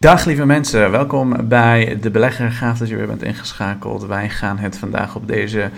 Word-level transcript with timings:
Dag 0.00 0.24
lieve 0.24 0.46
mensen, 0.46 0.90
welkom 0.90 1.48
bij 1.48 1.98
De 2.00 2.10
Belegger. 2.10 2.50
Gaaf 2.50 2.78
dat 2.78 2.88
je 2.88 2.96
weer 2.96 3.06
bent 3.06 3.22
ingeschakeld. 3.22 4.06
Wij 4.06 4.28
gaan 4.30 4.58
het 4.58 4.78
vandaag 4.78 5.16
op 5.16 5.28
deze 5.28 5.70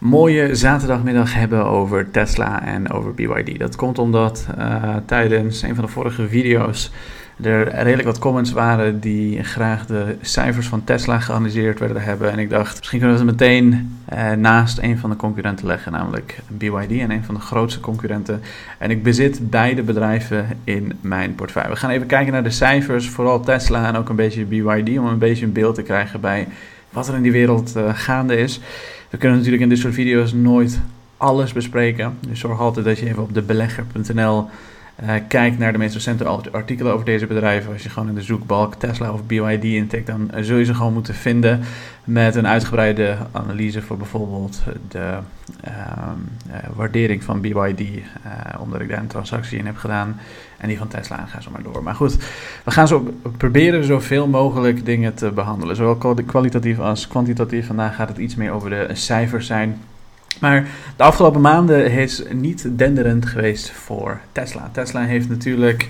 mooie 0.00 0.54
zaterdagmiddag 0.54 1.34
hebben 1.34 1.64
over 1.64 2.10
Tesla 2.10 2.64
en 2.64 2.90
over 2.90 3.14
BYD. 3.14 3.58
Dat 3.58 3.76
komt 3.76 3.98
omdat 3.98 4.46
uh, 4.58 4.96
tijdens 5.06 5.62
een 5.62 5.74
van 5.74 5.84
de 5.84 5.90
vorige 5.90 6.28
video's 6.28 6.90
er 7.40 7.68
redelijk 7.68 8.04
wat 8.04 8.18
comments 8.18 8.52
waren 8.52 9.00
die 9.00 9.42
graag 9.42 9.86
de 9.86 10.16
cijfers 10.20 10.66
van 10.66 10.84
Tesla 10.84 11.20
geanalyseerd 11.20 11.78
werden 11.78 12.02
hebben. 12.02 12.32
En 12.32 12.38
ik 12.38 12.50
dacht, 12.50 12.78
misschien 12.78 12.98
kunnen 12.98 13.18
we 13.18 13.24
het 13.24 13.38
meteen 13.38 13.98
eh, 14.04 14.32
naast 14.32 14.78
een 14.78 14.98
van 14.98 15.10
de 15.10 15.16
concurrenten 15.16 15.66
leggen, 15.66 15.92
namelijk 15.92 16.38
BYD 16.48 16.90
en 16.90 17.10
een 17.10 17.24
van 17.24 17.34
de 17.34 17.40
grootste 17.40 17.80
concurrenten. 17.80 18.40
En 18.78 18.90
ik 18.90 19.02
bezit 19.02 19.50
beide 19.50 19.82
bedrijven 19.82 20.46
in 20.64 20.92
mijn 21.00 21.34
portefeuille. 21.34 21.70
We 21.70 21.76
gaan 21.76 21.90
even 21.90 22.06
kijken 22.06 22.32
naar 22.32 22.42
de 22.42 22.50
cijfers, 22.50 23.08
vooral 23.08 23.40
Tesla 23.40 23.86
en 23.86 23.96
ook 23.96 24.08
een 24.08 24.16
beetje 24.16 24.44
BYD, 24.44 24.98
om 24.98 25.06
een 25.06 25.18
beetje 25.18 25.44
een 25.44 25.52
beeld 25.52 25.74
te 25.74 25.82
krijgen 25.82 26.20
bij 26.20 26.48
wat 26.90 27.08
er 27.08 27.14
in 27.14 27.22
die 27.22 27.32
wereld 27.32 27.76
uh, 27.76 27.90
gaande 27.94 28.36
is. 28.36 28.60
We 29.10 29.16
kunnen 29.16 29.36
natuurlijk 29.36 29.62
in 29.62 29.68
dit 29.68 29.78
soort 29.78 29.94
video's 29.94 30.32
nooit 30.32 30.80
alles 31.16 31.52
bespreken. 31.52 32.18
Dus 32.20 32.40
zorg 32.40 32.60
altijd 32.60 32.84
dat 32.84 32.98
je 32.98 33.06
even 33.06 33.22
op 33.22 33.34
debelegger.nl 33.34 34.48
uh, 35.02 35.14
kijk 35.28 35.58
naar 35.58 35.72
de 35.72 35.78
meest 35.78 35.94
recente 35.94 36.24
artikelen 36.50 36.92
over 36.92 37.04
deze 37.04 37.26
bedrijven. 37.26 37.72
Als 37.72 37.82
je 37.82 37.88
gewoon 37.88 38.08
in 38.08 38.14
de 38.14 38.22
zoekbalk 38.22 38.74
Tesla 38.74 39.12
of 39.12 39.26
BYD 39.26 39.64
intikt, 39.64 40.06
dan 40.06 40.30
zul 40.40 40.56
je 40.56 40.64
ze 40.64 40.74
gewoon 40.74 40.92
moeten 40.92 41.14
vinden 41.14 41.60
met 42.04 42.34
een 42.34 42.46
uitgebreide 42.46 43.16
analyse 43.32 43.82
voor 43.82 43.96
bijvoorbeeld 43.96 44.62
de 44.88 45.18
uh, 45.68 45.72
uh, 46.48 46.54
waardering 46.74 47.24
van 47.24 47.40
BYD, 47.40 47.82
omdat 48.58 48.80
ik 48.80 48.88
daar 48.88 48.98
een 48.98 49.06
transactie 49.06 49.58
in 49.58 49.66
heb 49.66 49.76
gedaan. 49.76 50.20
En 50.58 50.68
die 50.68 50.78
van 50.78 50.88
Tesla, 50.88 51.18
en 51.18 51.28
ga 51.28 51.40
zo 51.40 51.50
maar 51.50 51.62
door. 51.62 51.82
Maar 51.82 51.94
goed, 51.94 52.16
we 52.64 52.70
gaan 52.70 52.88
zo 52.88 53.14
proberen 53.36 53.84
zoveel 53.84 54.26
mogelijk 54.28 54.84
dingen 54.84 55.14
te 55.14 55.30
behandelen. 55.30 55.76
Zowel 55.76 56.16
kwalitatief 56.26 56.78
als 56.78 57.08
kwantitatief. 57.08 57.66
Vandaag 57.66 57.94
gaat 57.94 58.08
het 58.08 58.18
iets 58.18 58.34
meer 58.34 58.50
over 58.50 58.70
de 58.70 58.88
cijfers 58.92 59.46
zijn. 59.46 59.80
Maar 60.42 60.66
de 60.96 61.02
afgelopen 61.02 61.40
maanden 61.40 61.90
is 61.90 62.22
niet 62.32 62.78
denderend 62.78 63.26
geweest 63.26 63.70
voor 63.70 64.20
Tesla. 64.32 64.70
Tesla 64.72 65.00
heeft 65.00 65.28
natuurlijk 65.28 65.88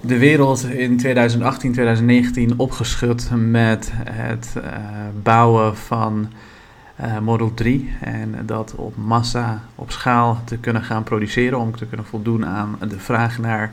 de 0.00 0.18
wereld 0.18 0.64
in 0.64 0.96
2018, 0.96 1.72
2019 1.72 2.58
opgeschud 2.58 3.30
met 3.34 3.92
het 4.10 4.54
uh, 4.56 4.62
bouwen 5.22 5.76
van 5.76 6.28
uh, 7.00 7.18
Model 7.18 7.54
3. 7.54 7.94
En 8.00 8.34
dat 8.46 8.74
op 8.74 8.96
massa, 8.96 9.62
op 9.74 9.90
schaal 9.90 10.40
te 10.44 10.58
kunnen 10.58 10.82
gaan 10.82 11.02
produceren 11.02 11.58
om 11.58 11.76
te 11.76 11.86
kunnen 11.86 12.06
voldoen 12.06 12.46
aan 12.46 12.78
de 12.88 12.98
vraag 12.98 13.38
naar 13.38 13.72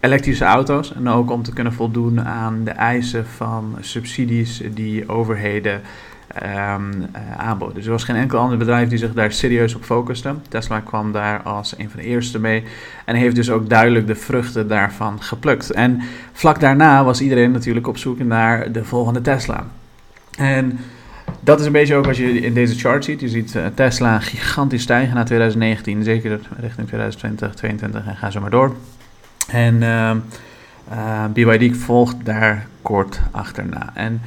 elektrische 0.00 0.44
auto's. 0.44 0.94
En 0.94 1.08
ook 1.08 1.30
om 1.30 1.42
te 1.42 1.52
kunnen 1.52 1.72
voldoen 1.72 2.20
aan 2.24 2.64
de 2.64 2.70
eisen 2.70 3.26
van 3.26 3.76
subsidies 3.80 4.62
die 4.74 5.08
overheden 5.08 5.80
um. 6.42 7.06
Dus 7.74 7.84
er 7.84 7.90
was 7.90 8.04
geen 8.04 8.16
enkel 8.16 8.38
ander 8.38 8.58
bedrijf 8.58 8.88
die 8.88 8.98
zich 8.98 9.12
daar 9.12 9.32
serieus 9.32 9.74
op 9.74 9.82
focuste. 9.82 10.34
Tesla 10.48 10.80
kwam 10.80 11.12
daar 11.12 11.42
als 11.42 11.78
een 11.78 11.90
van 11.90 12.00
de 12.00 12.06
eerste 12.06 12.38
mee 12.38 12.64
en 13.04 13.14
heeft 13.14 13.34
dus 13.34 13.50
ook 13.50 13.68
duidelijk 13.68 14.06
de 14.06 14.14
vruchten 14.14 14.68
daarvan 14.68 15.22
geplukt. 15.22 15.70
En 15.70 16.00
vlak 16.32 16.60
daarna 16.60 17.04
was 17.04 17.20
iedereen 17.20 17.50
natuurlijk 17.50 17.86
op 17.86 17.98
zoek 17.98 18.18
naar 18.18 18.72
de 18.72 18.84
volgende 18.84 19.20
Tesla. 19.20 19.66
En 20.38 20.78
dat 21.40 21.60
is 21.60 21.66
een 21.66 21.72
beetje 21.72 21.94
ook 21.94 22.04
wat 22.04 22.16
je 22.16 22.40
in 22.40 22.54
deze 22.54 22.78
chart 22.78 23.04
ziet. 23.04 23.20
Je 23.20 23.28
ziet 23.28 23.54
uh, 23.54 23.66
Tesla 23.74 24.18
gigantisch 24.18 24.82
stijgen 24.82 25.14
naar 25.14 25.24
2019, 25.24 26.02
zeker 26.02 26.30
richting 26.60 26.86
2020, 26.86 27.54
2022 27.54 28.06
en 28.06 28.16
ga 28.16 28.30
zo 28.30 28.40
maar 28.40 28.50
door. 28.50 28.74
En 29.48 29.74
uh, 29.74 30.10
uh, 30.92 31.24
BYD 31.32 31.76
volgt 31.76 32.16
daar 32.24 32.66
kort 32.82 33.20
achterna. 33.30 33.90
En 33.94 34.20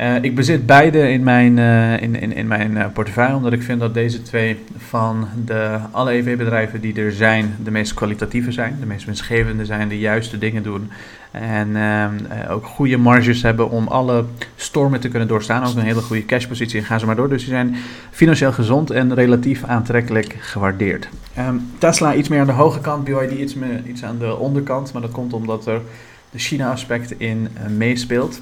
uh, 0.00 0.22
ik 0.22 0.34
bezit 0.34 0.66
beide 0.66 1.10
in 1.10 1.22
mijn, 1.22 1.56
uh, 1.56 2.02
in, 2.02 2.14
in, 2.14 2.32
in 2.32 2.46
mijn 2.46 2.70
uh, 2.70 2.84
portefeuille, 2.92 3.34
omdat 3.34 3.52
ik 3.52 3.62
vind 3.62 3.80
dat 3.80 3.94
deze 3.94 4.22
twee 4.22 4.58
van 4.76 5.28
de 5.44 5.78
alle 5.90 6.12
EV-bedrijven 6.12 6.80
die 6.80 6.94
er 6.94 7.12
zijn, 7.12 7.56
de 7.64 7.70
meest 7.70 7.94
kwalitatieve 7.94 8.52
zijn, 8.52 8.76
de 8.80 8.86
meest 8.86 9.04
winstgevende 9.04 9.64
zijn, 9.64 9.88
de 9.88 9.98
juiste 9.98 10.38
dingen 10.38 10.62
doen. 10.62 10.90
En 11.30 11.76
ook 12.50 12.64
goede 12.64 12.96
marges 12.96 13.42
hebben 13.42 13.70
om 13.70 13.88
alle 13.88 14.24
stormen 14.56 15.00
te 15.00 15.08
kunnen 15.08 15.28
doorstaan. 15.28 15.64
Ook 15.64 15.76
een 15.76 15.82
hele 15.82 16.00
goede 16.00 16.24
cashpositie 16.24 16.80
en 16.80 16.86
gaan 16.86 17.00
ze 17.00 17.06
maar 17.06 17.16
door. 17.16 17.28
Dus 17.28 17.40
die 17.40 17.52
zijn 17.52 17.76
financieel 18.10 18.52
gezond 18.52 18.90
en 18.90 19.14
relatief 19.14 19.64
aantrekkelijk 19.64 20.36
gewaardeerd. 20.38 21.08
Um, 21.38 21.70
Tesla 21.78 22.14
iets 22.14 22.28
meer 22.28 22.40
aan 22.40 22.46
de 22.46 22.52
hoge 22.52 22.80
kant, 22.80 23.04
BYD 23.04 23.30
iets, 23.30 23.54
meer, 23.54 23.82
iets 23.86 24.04
aan 24.04 24.18
de 24.18 24.36
onderkant. 24.36 24.92
Maar 24.92 25.02
dat 25.02 25.10
komt 25.10 25.32
omdat 25.32 25.66
er 25.66 25.80
de 26.30 26.38
China-aspect 26.38 27.14
in 27.20 27.48
meespeelt. 27.76 28.40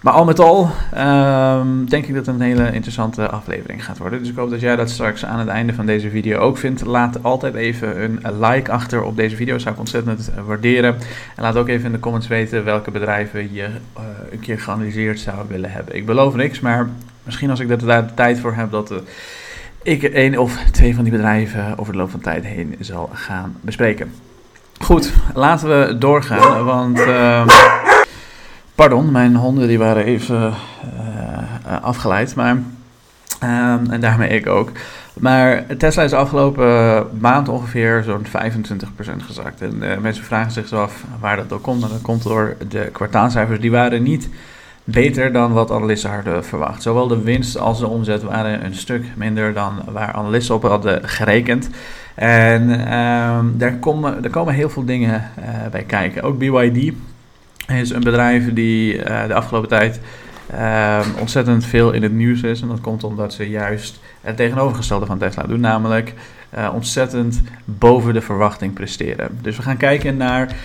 Maar 0.00 0.12
al 0.12 0.24
met 0.24 0.38
al 0.38 0.70
um, 0.98 1.88
denk 1.88 2.06
ik 2.06 2.14
dat 2.14 2.26
het 2.26 2.34
een 2.34 2.40
hele 2.40 2.72
interessante 2.72 3.28
aflevering 3.28 3.84
gaat 3.84 3.98
worden. 3.98 4.18
Dus 4.18 4.28
ik 4.28 4.36
hoop 4.36 4.50
dat 4.50 4.60
jij 4.60 4.76
dat 4.76 4.90
straks 4.90 5.24
aan 5.24 5.38
het 5.38 5.48
einde 5.48 5.74
van 5.74 5.86
deze 5.86 6.10
video 6.10 6.38
ook 6.38 6.58
vindt. 6.58 6.84
Laat 6.84 7.22
altijd 7.22 7.54
even 7.54 8.02
een 8.02 8.40
like 8.40 8.70
achter 8.70 9.02
op 9.02 9.16
deze 9.16 9.36
video. 9.36 9.58
Zou 9.58 9.74
ik 9.74 9.80
ontzettend 9.80 10.30
waarderen. 10.46 10.94
En 11.36 11.42
laat 11.42 11.56
ook 11.56 11.68
even 11.68 11.86
in 11.86 11.92
de 11.92 11.98
comments 11.98 12.26
weten 12.26 12.64
welke 12.64 12.90
bedrijven 12.90 13.52
je 13.52 13.62
uh, 13.62 14.02
een 14.30 14.40
keer 14.40 14.60
geanalyseerd 14.60 15.20
zou 15.20 15.36
willen 15.48 15.70
hebben. 15.70 15.96
Ik 15.96 16.06
beloof 16.06 16.34
niks, 16.34 16.60
maar 16.60 16.88
misschien 17.22 17.50
als 17.50 17.60
ik 17.60 17.68
daar 17.68 18.06
de 18.06 18.14
tijd 18.14 18.40
voor 18.40 18.54
heb 18.54 18.70
dat 18.70 18.90
uh, 18.90 18.98
ik 19.82 20.02
één 20.02 20.38
of 20.38 20.56
twee 20.70 20.94
van 20.94 21.04
die 21.04 21.12
bedrijven 21.12 21.78
over 21.78 21.92
de 21.92 21.98
loop 21.98 22.10
van 22.10 22.20
tijd 22.20 22.44
heen 22.44 22.76
zal 22.78 23.10
gaan 23.12 23.56
bespreken. 23.60 24.12
Goed, 24.78 25.12
laten 25.34 25.68
we 25.68 25.98
doorgaan, 25.98 26.64
want... 26.64 26.98
Uh, 26.98 27.42
Pardon, 28.80 29.10
mijn 29.10 29.36
honden 29.36 29.68
die 29.68 29.78
waren 29.78 30.04
even 30.04 30.54
uh, 31.66 31.82
afgeleid, 31.82 32.34
maar, 32.34 32.56
uh, 33.42 33.74
en 33.90 34.00
daarmee 34.00 34.28
ik 34.28 34.46
ook. 34.46 34.70
Maar 35.14 35.64
Tesla 35.76 36.02
is 36.02 36.10
de 36.10 36.16
afgelopen 36.16 37.06
maand 37.18 37.48
ongeveer 37.48 38.02
zo'n 38.04 38.26
25% 38.26 38.30
gezakt. 39.26 39.60
En 39.60 39.76
uh, 39.82 39.96
mensen 39.98 40.24
vragen 40.24 40.52
zich 40.52 40.72
af 40.72 41.04
waar 41.20 41.36
dat 41.36 41.48
door 41.48 41.60
komt. 41.60 41.80
Dat 41.80 42.02
komt 42.02 42.22
door 42.22 42.56
de 42.68 42.88
kwartaalcijfers. 42.92 43.60
Die 43.60 43.70
waren 43.70 44.02
niet 44.02 44.28
beter 44.84 45.32
dan 45.32 45.52
wat 45.52 45.70
analisten 45.70 46.10
hadden 46.10 46.44
verwacht. 46.44 46.82
Zowel 46.82 47.08
de 47.08 47.22
winst 47.22 47.58
als 47.58 47.78
de 47.78 47.86
omzet 47.86 48.22
waren 48.22 48.64
een 48.64 48.74
stuk 48.74 49.04
minder 49.16 49.52
dan 49.52 49.82
waar 49.90 50.12
analisten 50.12 50.54
op 50.54 50.62
hadden 50.62 51.08
gerekend. 51.08 51.68
En 52.14 52.68
uh, 52.68 53.38
daar, 53.52 53.74
komen, 53.80 54.24
er 54.24 54.30
komen 54.30 54.54
heel 54.54 54.70
veel 54.70 54.84
dingen 54.84 55.30
bij 55.70 55.82
kijken. 55.82 56.22
Ook 56.22 56.38
BYD 56.38 56.92
is 57.70 57.90
een 57.90 58.04
bedrijf 58.04 58.52
die 58.52 58.94
uh, 58.94 59.26
de 59.26 59.34
afgelopen 59.34 59.68
tijd 59.68 60.00
uh, 60.54 61.00
ontzettend 61.18 61.64
veel 61.64 61.92
in 61.92 62.02
het 62.02 62.12
nieuws 62.12 62.42
is. 62.42 62.60
En 62.60 62.68
dat 62.68 62.80
komt 62.80 63.04
omdat 63.04 63.32
ze 63.32 63.48
juist 63.48 64.00
het 64.20 64.36
tegenovergestelde 64.36 65.06
van 65.06 65.18
Tesla 65.18 65.42
doen, 65.42 65.60
namelijk 65.60 66.14
uh, 66.54 66.70
ontzettend 66.74 67.42
boven 67.64 68.14
de 68.14 68.20
verwachting 68.20 68.72
presteren. 68.72 69.38
Dus 69.42 69.56
we 69.56 69.62
gaan 69.62 69.76
kijken 69.76 70.16
naar 70.16 70.56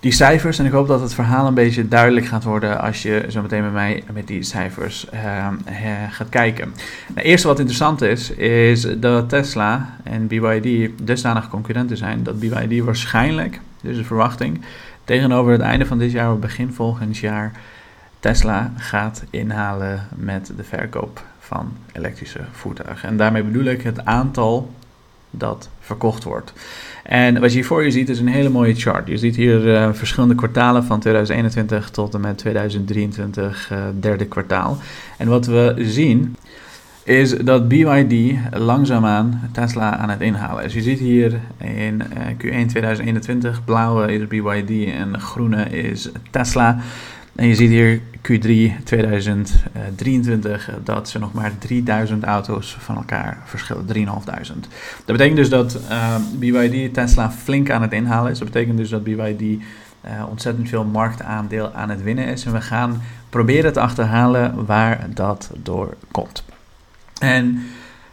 die 0.00 0.12
cijfers 0.12 0.58
en 0.58 0.66
ik 0.66 0.72
hoop 0.72 0.86
dat 0.88 1.00
het 1.00 1.14
verhaal 1.14 1.46
een 1.46 1.54
beetje 1.54 1.88
duidelijk 1.88 2.26
gaat 2.26 2.44
worden 2.44 2.80
als 2.80 3.02
je 3.02 3.26
zo 3.28 3.42
meteen 3.42 3.62
met 3.62 3.72
mij 3.72 4.02
met 4.12 4.26
die 4.26 4.42
cijfers 4.42 5.06
ehm, 5.10 5.54
gaat 6.10 6.28
kijken. 6.28 6.74
Nou, 7.14 7.26
eerste 7.26 7.46
wat 7.46 7.58
interessant 7.58 8.02
is, 8.02 8.30
is 8.30 8.86
dat 8.96 9.28
Tesla 9.28 9.96
en 10.02 10.26
BYD 10.26 10.90
dusdanig 11.02 11.48
concurrenten 11.48 11.96
zijn 11.96 12.22
dat 12.22 12.38
BYD 12.38 12.84
waarschijnlijk, 12.84 13.60
dus 13.82 13.96
de 13.96 14.04
verwachting, 14.04 14.60
tegenover 15.04 15.52
het 15.52 15.60
einde 15.60 15.86
van 15.86 15.98
dit 15.98 16.12
jaar 16.12 16.32
of 16.32 16.38
begin 16.38 16.72
volgend 16.72 17.16
jaar 17.16 17.52
Tesla 18.20 18.72
gaat 18.76 19.24
inhalen 19.30 20.08
met 20.16 20.52
de 20.56 20.64
verkoop 20.64 21.22
van 21.38 21.72
elektrische 21.92 22.40
voertuigen. 22.52 23.08
En 23.08 23.16
daarmee 23.16 23.42
bedoel 23.42 23.64
ik 23.64 23.82
het 23.82 24.04
aantal 24.04 24.70
dat 25.30 25.68
verkocht 25.80 26.24
wordt. 26.24 26.52
En 27.02 27.40
wat 27.40 27.50
je 27.50 27.56
hier 27.56 27.66
voor 27.66 27.84
je 27.84 27.90
ziet 27.90 28.08
is 28.08 28.18
een 28.18 28.28
hele 28.28 28.48
mooie 28.48 28.74
chart. 28.74 29.08
Je 29.08 29.16
ziet 29.16 29.36
hier 29.36 29.66
uh, 29.66 29.92
verschillende 29.92 30.34
kwartalen 30.34 30.84
van 30.84 31.00
2021 31.00 31.90
tot 31.90 32.14
en 32.14 32.20
met 32.20 32.38
2023 32.38 33.70
uh, 33.72 33.78
derde 34.00 34.26
kwartaal. 34.26 34.78
En 35.18 35.28
wat 35.28 35.46
we 35.46 35.74
zien 35.78 36.36
is 37.04 37.30
dat 37.30 37.68
BYD 37.68 38.38
langzaamaan 38.52 39.40
Tesla 39.52 39.96
aan 39.96 40.10
het 40.10 40.20
inhalen 40.20 40.64
is. 40.64 40.74
Je 40.74 40.82
ziet 40.82 40.98
hier 40.98 41.40
in 41.58 42.02
Q1 42.32 42.66
2021, 42.66 43.64
blauwe 43.64 44.12
is 44.12 44.26
BYD 44.26 44.92
en 44.92 45.20
groene 45.20 45.64
is 45.64 46.08
Tesla. 46.30 46.78
En 47.34 47.46
je 47.46 47.54
ziet 47.54 47.70
hier 47.70 48.00
Q3 48.16 48.84
2023 48.84 50.70
dat 50.84 51.08
ze 51.08 51.18
nog 51.18 51.32
maar 51.32 51.58
3000 51.58 52.24
auto's 52.24 52.76
van 52.80 52.96
elkaar 52.96 53.42
verschillen. 53.44 53.86
3500. 53.86 54.72
Dat 55.04 55.16
betekent 55.16 55.36
dus 55.36 55.48
dat 55.48 55.80
uh, 55.90 56.16
BYD 56.38 56.94
Tesla 56.94 57.30
flink 57.30 57.70
aan 57.70 57.82
het 57.82 57.92
inhalen 57.92 58.30
is. 58.30 58.38
Dat 58.38 58.50
betekent 58.50 58.76
dus 58.76 58.88
dat 58.88 59.04
BYD 59.04 59.40
uh, 59.40 59.58
ontzettend 60.28 60.68
veel 60.68 60.84
marktaandeel 60.84 61.72
aan 61.72 61.90
het 61.90 62.02
winnen 62.02 62.26
is. 62.26 62.44
En 62.44 62.52
we 62.52 62.60
gaan 62.60 63.02
proberen 63.28 63.72
te 63.72 63.80
achterhalen 63.80 64.66
waar 64.66 65.06
dat 65.14 65.50
door 65.62 65.96
komt. 66.10 66.44
En 67.20 67.66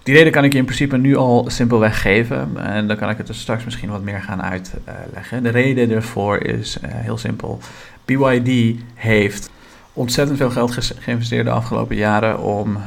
Die 0.03 0.13
reden 0.13 0.31
kan 0.31 0.43
ik 0.43 0.51
je 0.51 0.57
in 0.57 0.65
principe 0.65 0.97
nu 0.97 1.15
al 1.15 1.45
simpelweg 1.49 2.01
geven. 2.01 2.57
En 2.57 2.87
dan 2.87 2.97
kan 2.97 3.09
ik 3.09 3.17
het 3.17 3.29
er 3.29 3.35
straks 3.35 3.63
misschien 3.63 3.89
wat 3.89 4.01
meer 4.01 4.21
gaan 4.21 4.41
uitleggen. 4.43 5.43
De 5.43 5.49
reden 5.49 5.91
ervoor 5.91 6.37
is 6.37 6.77
heel 6.81 7.17
simpel. 7.17 7.59
BYD 8.05 8.79
heeft 8.93 9.49
ontzettend 9.93 10.37
veel 10.37 10.49
geld 10.49 10.77
geïnvesteerd 10.99 11.45
de 11.45 11.51
afgelopen 11.51 11.95
jaren 11.95 12.39
om 12.39 12.77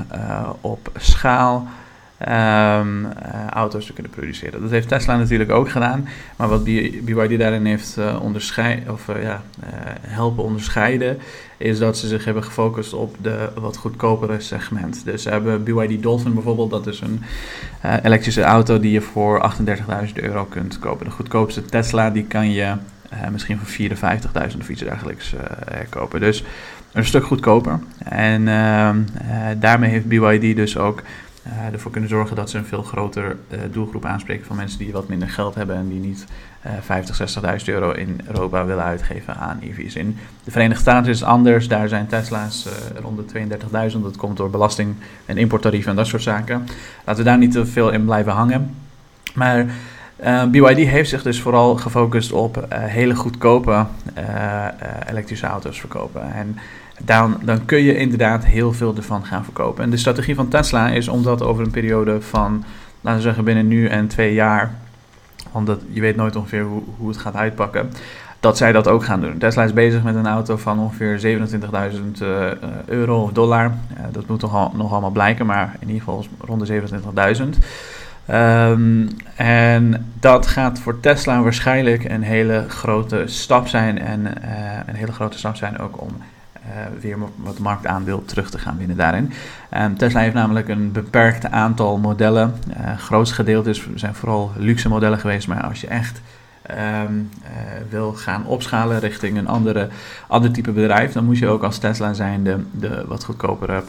op 0.60 0.90
schaal 0.96 1.68
um, 2.20 3.06
auto's 3.50 3.86
te 3.86 3.92
kunnen 3.92 4.12
produceren. 4.12 4.60
Dat 4.60 4.70
heeft 4.70 4.88
Tesla 4.88 5.16
natuurlijk 5.16 5.50
ook 5.50 5.70
gedaan. 5.70 6.08
Maar 6.36 6.48
wat 6.48 6.64
BYD 6.64 7.38
daarin 7.38 7.64
heeft 7.64 7.96
uh, 7.98 8.22
onderscheid, 8.22 8.88
of, 8.88 9.08
uh, 9.08 9.22
ja, 9.22 9.42
helpen 10.00 10.44
onderscheiden, 10.44 11.18
is 11.56 11.78
dat 11.78 11.98
ze 11.98 12.08
zich 12.08 12.24
hebben 12.24 12.44
gefocust 12.44 12.92
op 12.92 13.16
de 13.22 13.48
wat 13.54 13.76
goedkopere 13.76 14.40
segment. 14.40 15.04
Dus 15.04 15.22
ze 15.22 15.30
hebben 15.30 15.64
BYD 15.64 16.02
Dolphin 16.02 16.34
bijvoorbeeld, 16.34 16.70
dat 16.70 16.86
is 16.86 17.00
een 17.00 17.22
elektrische 18.02 18.42
auto 18.42 18.80
die 18.80 18.92
je 18.92 19.00
voor 19.00 19.52
38.000 20.06 20.12
euro 20.14 20.44
kunt 20.44 20.78
kopen. 20.78 21.06
De 21.06 21.12
goedkoopste 21.12 21.64
Tesla 21.64 22.10
die 22.10 22.24
kan 22.24 22.50
je 22.50 22.74
misschien 23.32 23.58
voor 23.58 23.88
54.000 24.50 24.60
of 24.60 24.68
iets 24.68 24.82
dergelijks 24.82 25.34
kopen. 25.88 26.20
Dus 26.20 26.44
een 26.92 27.04
stuk 27.04 27.24
goedkoper. 27.24 27.78
En 27.98 28.48
ehm, 28.48 28.98
daarmee 29.58 29.90
heeft 29.90 30.06
BYD 30.06 30.56
dus 30.56 30.78
ook 30.78 31.02
uh, 31.46 31.72
ervoor 31.72 31.90
kunnen 31.90 32.10
zorgen 32.10 32.36
dat 32.36 32.50
ze 32.50 32.58
een 32.58 32.64
veel 32.64 32.82
groter 32.82 33.36
uh, 33.48 33.58
doelgroep 33.72 34.04
aanspreken 34.04 34.46
van 34.46 34.56
mensen 34.56 34.78
die 34.78 34.92
wat 34.92 35.08
minder 35.08 35.28
geld 35.28 35.54
hebben 35.54 35.76
en 35.76 35.88
die 35.88 36.00
niet 36.00 36.24
uh, 36.66 36.72
50, 36.80 37.36
60.000 37.60 37.64
euro 37.64 37.90
in 37.90 38.20
Europa 38.26 38.64
willen 38.64 38.84
uitgeven 38.84 39.36
aan 39.36 39.58
EV's. 39.60 39.94
In 39.94 40.16
de 40.44 40.50
Verenigde 40.50 40.82
Staten 40.82 41.10
is 41.10 41.20
het 41.20 41.28
anders, 41.28 41.68
daar 41.68 41.88
zijn 41.88 42.06
Tesla's 42.06 42.66
uh, 42.66 43.00
rond 43.00 43.28
de 43.28 43.40
32.000. 43.92 44.00
Dat 44.02 44.16
komt 44.16 44.36
door 44.36 44.50
belasting 44.50 44.94
en 45.26 45.38
importtarieven 45.38 45.90
en 45.90 45.96
dat 45.96 46.06
soort 46.06 46.22
zaken. 46.22 46.66
Laten 47.04 47.24
we 47.24 47.30
daar 47.30 47.38
niet 47.38 47.52
te 47.52 47.66
veel 47.66 47.90
in 47.90 48.04
blijven 48.04 48.32
hangen. 48.32 48.76
Maar 49.34 49.66
BYD 50.50 50.88
heeft 50.88 51.08
zich 51.08 51.22
dus 51.22 51.40
vooral 51.40 51.76
gefocust 51.76 52.32
op 52.32 52.66
hele 52.70 53.14
goedkope 53.14 53.86
elektrische 55.08 55.46
auto's 55.46 55.80
verkopen. 55.80 56.32
En 56.32 56.58
dan, 57.02 57.36
dan 57.42 57.64
kun 57.64 57.82
je 57.82 57.96
inderdaad 57.96 58.44
heel 58.44 58.72
veel 58.72 58.96
ervan 58.96 59.24
gaan 59.24 59.44
verkopen. 59.44 59.84
En 59.84 59.90
de 59.90 59.96
strategie 59.96 60.34
van 60.34 60.48
Tesla 60.48 60.88
is 60.88 61.08
om 61.08 61.22
dat 61.22 61.42
over 61.42 61.64
een 61.64 61.70
periode 61.70 62.20
van, 62.20 62.64
laten 63.00 63.18
we 63.18 63.26
zeggen, 63.26 63.44
binnen 63.44 63.68
nu 63.68 63.86
en 63.86 64.06
twee 64.06 64.34
jaar, 64.34 64.74
want 65.52 65.66
dat, 65.66 65.80
je 65.90 66.00
weet 66.00 66.16
nooit 66.16 66.36
ongeveer 66.36 66.62
hoe, 66.62 66.82
hoe 66.96 67.08
het 67.08 67.16
gaat 67.16 67.34
uitpakken, 67.34 67.90
dat 68.40 68.56
zij 68.56 68.72
dat 68.72 68.88
ook 68.88 69.04
gaan 69.04 69.20
doen. 69.20 69.38
Tesla 69.38 69.64
is 69.64 69.72
bezig 69.72 70.02
met 70.02 70.14
een 70.14 70.26
auto 70.26 70.56
van 70.56 70.78
ongeveer 70.78 71.38
27.000 71.40 72.22
uh, 72.22 72.46
euro 72.86 73.22
of 73.22 73.32
dollar. 73.32 73.64
Uh, 73.64 74.04
dat 74.12 74.26
moet 74.26 74.42
al, 74.42 74.72
nog 74.76 74.92
allemaal 74.92 75.10
blijken, 75.10 75.46
maar 75.46 75.76
in 75.78 75.86
ieder 75.86 76.02
geval 76.02 76.24
rond 76.40 76.66
de 76.66 76.82
27.000. 77.56 77.64
Um, 78.30 79.08
en 79.36 80.12
dat 80.20 80.46
gaat 80.46 80.78
voor 80.78 81.00
Tesla 81.00 81.42
waarschijnlijk 81.42 82.04
een 82.04 82.22
hele 82.22 82.64
grote 82.68 83.22
stap 83.26 83.68
zijn. 83.68 83.98
En 83.98 84.26
een 84.86 84.94
hele 84.94 85.12
grote 85.12 85.38
stap 85.38 85.56
zijn 85.56 85.78
ook 85.78 86.00
om 86.00 86.08
weer 87.00 87.16
wat 87.36 87.58
marktaandeel 87.58 88.24
terug 88.24 88.50
te 88.50 88.58
gaan 88.58 88.76
winnen 88.78 88.96
daarin. 88.96 89.32
Um, 89.76 89.96
Tesla 89.96 90.20
heeft 90.20 90.34
namelijk 90.34 90.68
een 90.68 90.92
beperkt 90.92 91.50
aantal 91.50 91.98
modellen. 91.98 92.54
Uh, 92.68 92.98
grootste 92.98 93.34
gedeelte 93.34 93.74
zijn 93.94 94.14
vooral 94.14 94.52
luxe 94.56 94.88
modellen 94.88 95.18
geweest, 95.18 95.48
maar 95.48 95.62
als 95.62 95.80
je 95.80 95.86
echt 95.86 96.20
um, 97.06 97.30
uh, 97.42 97.48
wil 97.90 98.12
gaan 98.12 98.46
opschalen 98.46 98.98
richting 98.98 99.38
een 99.38 99.48
andere, 99.48 99.88
ander 100.28 100.50
type 100.50 100.72
bedrijf, 100.72 101.12
dan 101.12 101.24
moet 101.24 101.38
je 101.38 101.48
ook 101.48 101.62
als 101.62 101.78
Tesla 101.78 102.12
zijn 102.12 102.44
de, 102.44 102.64
de 102.70 103.04
wat 103.06 103.24
goedkopere 103.24 103.82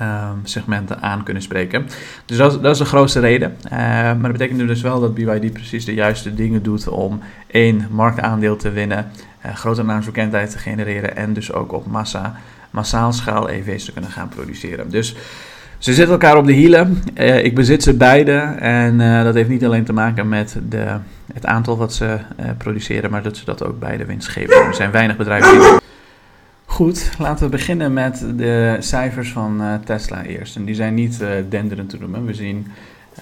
Um, 0.00 0.40
segmenten 0.42 1.02
aan 1.02 1.22
kunnen 1.22 1.42
spreken. 1.42 1.86
Dus 2.24 2.36
dat, 2.36 2.62
dat 2.62 2.72
is 2.72 2.78
de 2.78 2.84
grootste 2.84 3.20
reden. 3.20 3.56
Uh, 3.64 3.70
maar 3.70 4.22
dat 4.22 4.32
betekent 4.32 4.58
dus 4.58 4.82
wel 4.82 5.00
dat 5.00 5.14
BYD 5.14 5.52
precies 5.52 5.84
de 5.84 5.94
juiste 5.94 6.34
dingen 6.34 6.62
doet 6.62 6.88
om 6.88 7.20
één 7.46 7.86
marktaandeel 7.90 8.56
te 8.56 8.70
winnen, 8.70 9.10
uh, 9.46 9.54
grote 9.54 9.82
naamsbekendheid 9.82 10.50
te 10.50 10.58
genereren 10.58 11.16
en 11.16 11.32
dus 11.32 11.52
ook 11.52 11.72
op 11.72 11.86
massa, 11.86 12.36
massaal 12.70 13.12
schaal 13.12 13.48
EV's 13.48 13.84
te 13.84 13.92
kunnen 13.92 14.10
gaan 14.10 14.28
produceren. 14.28 14.90
Dus 14.90 15.16
ze 15.78 15.94
zitten 15.94 16.12
elkaar 16.12 16.36
op 16.36 16.46
de 16.46 16.52
hielen. 16.52 17.02
Uh, 17.14 17.44
ik 17.44 17.54
bezit 17.54 17.82
ze 17.82 17.94
beide 17.94 18.38
en 18.58 18.98
dat 19.24 19.34
heeft 19.34 19.48
niet 19.48 19.64
alleen 19.64 19.84
te 19.84 19.92
maken 19.92 20.28
met 20.28 20.56
de, 20.68 20.86
het 21.34 21.46
aantal 21.46 21.76
wat 21.76 21.94
ze 21.94 22.18
produceren, 22.58 23.10
maar 23.10 23.22
dat 23.22 23.36
ze 23.36 23.44
dat 23.44 23.64
ook 23.64 23.78
beide 23.78 24.04
winst 24.04 24.28
geven. 24.28 24.56
Er 24.56 24.74
zijn 24.74 24.90
weinig 24.90 25.16
bedrijven 25.16 25.50
die 25.50 25.82
Goed, 26.74 27.10
laten 27.18 27.44
we 27.44 27.50
beginnen 27.50 27.92
met 27.92 28.24
de 28.36 28.76
cijfers 28.78 29.32
van 29.32 29.62
uh, 29.62 29.74
Tesla 29.84 30.22
eerst. 30.22 30.56
En 30.56 30.64
die 30.64 30.74
zijn 30.74 30.94
niet 30.94 31.20
uh, 31.20 31.28
denderend 31.48 31.90
te 31.90 31.96
noemen. 32.00 32.24
We 32.24 32.34
zien 32.34 32.66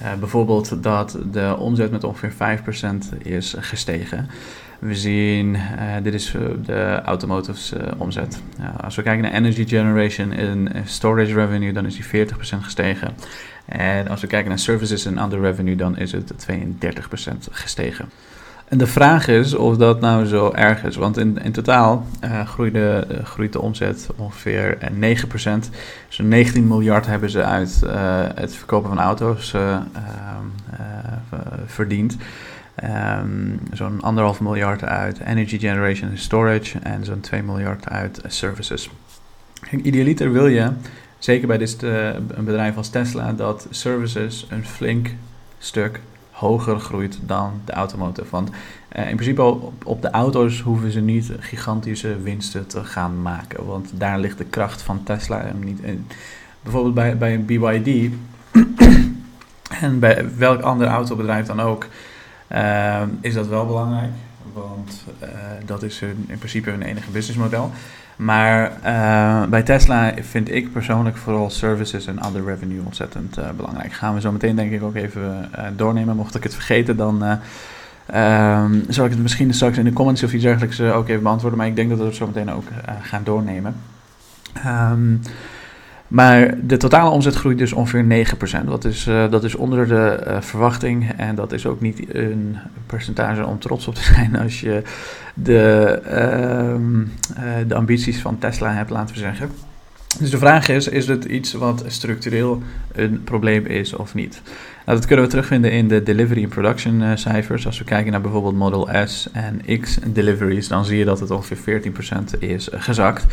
uh, 0.03 0.15
bijvoorbeeld 0.15 0.83
dat 0.83 1.19
de 1.33 1.57
omzet 1.59 1.91
met 1.91 2.05
ongeveer 2.05 2.59
5% 3.15 3.19
is 3.19 3.55
gestegen. 3.59 4.29
We 4.79 4.95
zien, 4.95 5.57
dit 6.03 6.15
is 6.15 6.35
de 6.65 7.01
automotives 7.05 7.73
omzet. 7.99 8.43
als 8.81 8.97
we 8.97 9.03
kijken 9.03 9.23
naar 9.23 9.33
energy 9.33 9.67
generation 9.67 10.33
en 10.33 10.69
storage 10.85 11.35
revenue, 11.35 11.73
dan 11.73 11.87
is 11.87 11.95
die 11.95 12.27
40% 12.27 12.35
gestegen. 12.61 13.15
En 13.65 14.09
als 14.09 14.21
we 14.21 14.27
kijken 14.27 14.49
naar 14.49 14.59
services 14.59 15.05
en 15.05 15.23
other 15.23 15.41
revenue, 15.41 15.77
dan 15.77 15.99
is 15.99 16.13
het 16.13 16.33
32% 16.51 16.55
gestegen. 17.51 18.09
En 18.73 18.79
de 18.79 18.87
vraag 18.87 19.29
is 19.29 19.55
of 19.55 19.77
dat 19.77 20.01
nou 20.01 20.27
zo 20.27 20.53
erg 20.55 20.85
is. 20.85 20.97
Want 20.97 21.19
in, 21.19 21.39
in 21.43 21.53
totaal 21.53 22.07
uh, 22.25 22.47
groeide, 22.47 23.07
uh, 23.11 23.25
groeit 23.25 23.53
de 23.53 23.61
omzet 23.61 24.09
ongeveer 24.17 24.79
9%. 24.79 24.85
Zo'n 26.09 26.29
19 26.29 26.67
miljard 26.67 27.07
hebben 27.07 27.31
ze 27.31 27.45
uit 27.45 27.81
uh, 27.85 27.91
het 28.35 28.55
verkopen 28.55 28.89
van 28.89 28.99
auto's 28.99 29.55
ehm, 29.55 29.83
verdiend. 31.67 32.17
Um, 32.85 33.61
zo'n 33.73 34.01
anderhalf 34.01 34.41
miljard 34.41 34.85
uit 34.85 35.21
energy 35.21 35.59
generation 35.59 36.11
en 36.11 36.19
storage. 36.19 36.79
En 36.79 37.05
zo'n 37.05 37.21
2 37.21 37.43
miljard 37.43 37.89
uit 37.89 38.21
services. 38.27 38.91
idealiter 39.83 40.33
wil 40.33 40.47
je, 40.47 40.71
zeker 41.19 41.47
bij 41.47 41.59
dit 41.59 41.83
een 41.83 42.45
bedrijf 42.45 42.77
als 42.77 42.89
Tesla, 42.89 43.33
dat 43.33 43.67
services 43.71 44.47
een 44.51 44.67
flink 44.67 45.11
stuk 45.59 46.01
hoger 46.43 46.81
groeit 46.81 47.19
dan 47.27 47.61
de 47.65 47.73
automotive. 47.73 48.31
Want 48.31 48.51
uh, 48.97 49.09
in 49.09 49.15
principe 49.15 49.43
op, 49.43 49.87
op, 49.87 50.03
de 50.03 50.11
auto's 50.11 50.61
hoeven 50.61 50.91
ze 50.91 51.01
niet 51.01 51.33
gigantische 51.39 52.21
winsten 52.23 52.67
te 52.67 52.85
gaan 52.85 53.23
maken. 53.23 53.67
Want 53.67 53.91
daar 53.95 54.19
ligt 54.19 54.39
de 54.39 54.45
kracht 54.45 54.83
van 54.83 55.03
Tesla 55.03 55.53
niet 55.61 55.81
in. 55.81 56.07
Bijvoorbeeld 56.63 56.95
bij, 56.95 57.17
bij 57.17 57.35
een 57.35 57.45
BYD 57.45 58.13
en 59.87 59.99
bij 59.99 60.29
welk 60.37 60.61
ander 60.61 60.87
autobedrijf 60.87 61.47
dan 61.47 61.61
ook, 61.61 61.87
uh, 62.53 63.03
is 63.21 63.35
dat 63.35 63.47
wel 63.47 63.67
belangrijk. 63.67 64.13
Want 64.53 65.05
uh, 65.23 65.29
dat 65.65 65.83
is 65.83 66.03
in 66.03 66.39
principe 66.39 66.71
hun 66.71 66.83
enige 66.83 67.11
businessmodel. 67.11 67.71
Maar 68.25 68.73
uh, 68.85 69.49
bij 69.49 69.63
Tesla 69.63 70.13
vind 70.21 70.51
ik 70.51 70.73
persoonlijk 70.73 71.17
vooral 71.17 71.51
services 71.51 72.07
en 72.07 72.25
other 72.25 72.45
revenue 72.45 72.83
ontzettend 72.85 73.39
uh, 73.39 73.45
belangrijk. 73.57 73.93
Gaan 73.93 74.15
we 74.15 74.21
zo 74.21 74.33
meteen 74.33 74.57
denk 74.57 74.73
ik 74.73 74.83
ook 74.83 74.95
even 74.95 75.51
uh, 75.59 75.65
doornemen. 75.77 76.17
Mocht 76.17 76.35
ik 76.35 76.43
het 76.43 76.55
vergeten, 76.55 76.97
dan 76.97 77.23
um, 78.15 78.85
zal 78.89 79.05
ik 79.05 79.11
het 79.11 79.23
misschien 79.23 79.55
straks 79.55 79.79
in 79.79 79.85
de 79.85 79.93
comments 79.93 80.23
of 80.23 80.33
iets 80.33 80.43
dergelijks 80.43 80.81
ook 80.81 81.09
even 81.09 81.23
beantwoorden. 81.23 81.59
Maar 81.59 81.69
ik 81.69 81.77
denk 81.77 81.89
dat 81.89 81.99
we 81.99 82.05
het 82.05 82.15
zo 82.15 82.27
meteen 82.27 82.51
ook 82.51 82.65
gaan 83.03 83.25
doornemen. 83.25 83.75
Um, 84.67 85.21
maar 86.13 86.55
de 86.67 86.77
totale 86.77 87.11
omzet 87.11 87.35
groeit 87.35 87.59
dus 87.59 87.73
ongeveer 87.73 88.27
9%. 88.63 88.65
Dat 88.65 88.85
is, 88.85 89.07
uh, 89.07 89.31
dat 89.31 89.45
is 89.45 89.55
onder 89.55 89.89
de 89.89 90.25
uh, 90.27 90.41
verwachting. 90.41 91.13
En 91.17 91.35
dat 91.35 91.53
is 91.53 91.67
ook 91.67 91.81
niet 91.81 92.15
een 92.15 92.57
percentage 92.87 93.47
om 93.47 93.59
trots 93.59 93.89
op 93.89 93.95
te 93.95 94.03
zijn 94.15 94.39
als 94.39 94.61
je 94.61 94.83
de, 95.35 95.99
uh, 97.39 97.55
de 97.67 97.75
ambities 97.75 98.21
van 98.21 98.39
Tesla 98.39 98.73
hebt, 98.73 98.91
laten 98.91 99.15
we 99.15 99.21
zeggen. 99.21 99.51
Dus 100.19 100.31
de 100.31 100.39
vraag 100.39 100.69
is, 100.69 100.89
is 100.89 101.07
het 101.07 101.25
iets 101.25 101.53
wat 101.53 101.85
structureel 101.87 102.63
een 102.93 103.25
probleem 103.25 103.67
is 103.67 103.95
of 103.95 104.15
niet? 104.15 104.43
Nou, 104.87 104.99
dat 104.99 105.07
kunnen 105.07 105.25
we 105.25 105.31
terugvinden 105.31 105.73
in 105.73 105.89
de 105.89 106.03
delivery 106.03 106.43
en 106.43 106.49
production 106.49 107.19
cijfers. 107.19 107.67
Als 107.67 107.79
we 107.79 107.85
kijken 107.85 108.13
naar 108.13 108.21
bijvoorbeeld 108.21 108.57
Model 108.57 108.89
S 109.05 109.29
en 109.33 109.81
X 109.81 109.99
deliveries, 110.07 110.69
dan 110.69 110.85
zie 110.85 110.99
je 110.99 111.05
dat 111.05 111.21
het 111.21 111.31
ongeveer 111.31 111.83
14% 112.35 112.39
is 112.39 112.69
gezakt. 112.73 113.27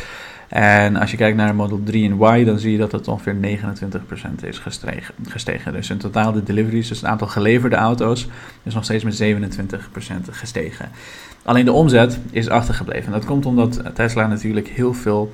En 0.50 0.96
als 0.96 1.12
je 1.12 1.18
kijkt 1.18 1.38
naar 1.38 1.56
Model 1.56 1.82
3 1.84 2.10
en 2.10 2.40
Y, 2.40 2.46
dan 2.46 2.60
zie 2.60 2.72
je 2.72 2.78
dat 2.78 2.92
het 2.92 3.08
ongeveer 3.08 3.36
29% 3.36 4.46
is 4.46 4.58
gestegen, 4.58 5.16
gestegen. 5.28 5.74
Dus 5.74 5.90
in 5.90 5.98
totaal 5.98 6.32
de 6.32 6.44
deliveries, 6.44 6.88
dus 6.88 7.02
het 7.02 7.10
aantal 7.10 7.28
geleverde 7.28 7.76
auto's, 7.76 8.28
is 8.64 8.74
nog 8.74 8.84
steeds 8.84 9.04
met 9.04 9.24
27% 9.24 10.30
gestegen. 10.32 10.90
Alleen 11.44 11.66
de 11.66 11.72
omzet 11.72 12.20
is 12.32 12.50
achtergebleven. 12.50 13.12
Dat 13.12 13.26
komt 13.26 13.46
omdat 13.46 13.82
Tesla 13.94 14.28
natuurlijk 14.28 14.68
heel 14.68 14.94
veel 14.94 15.32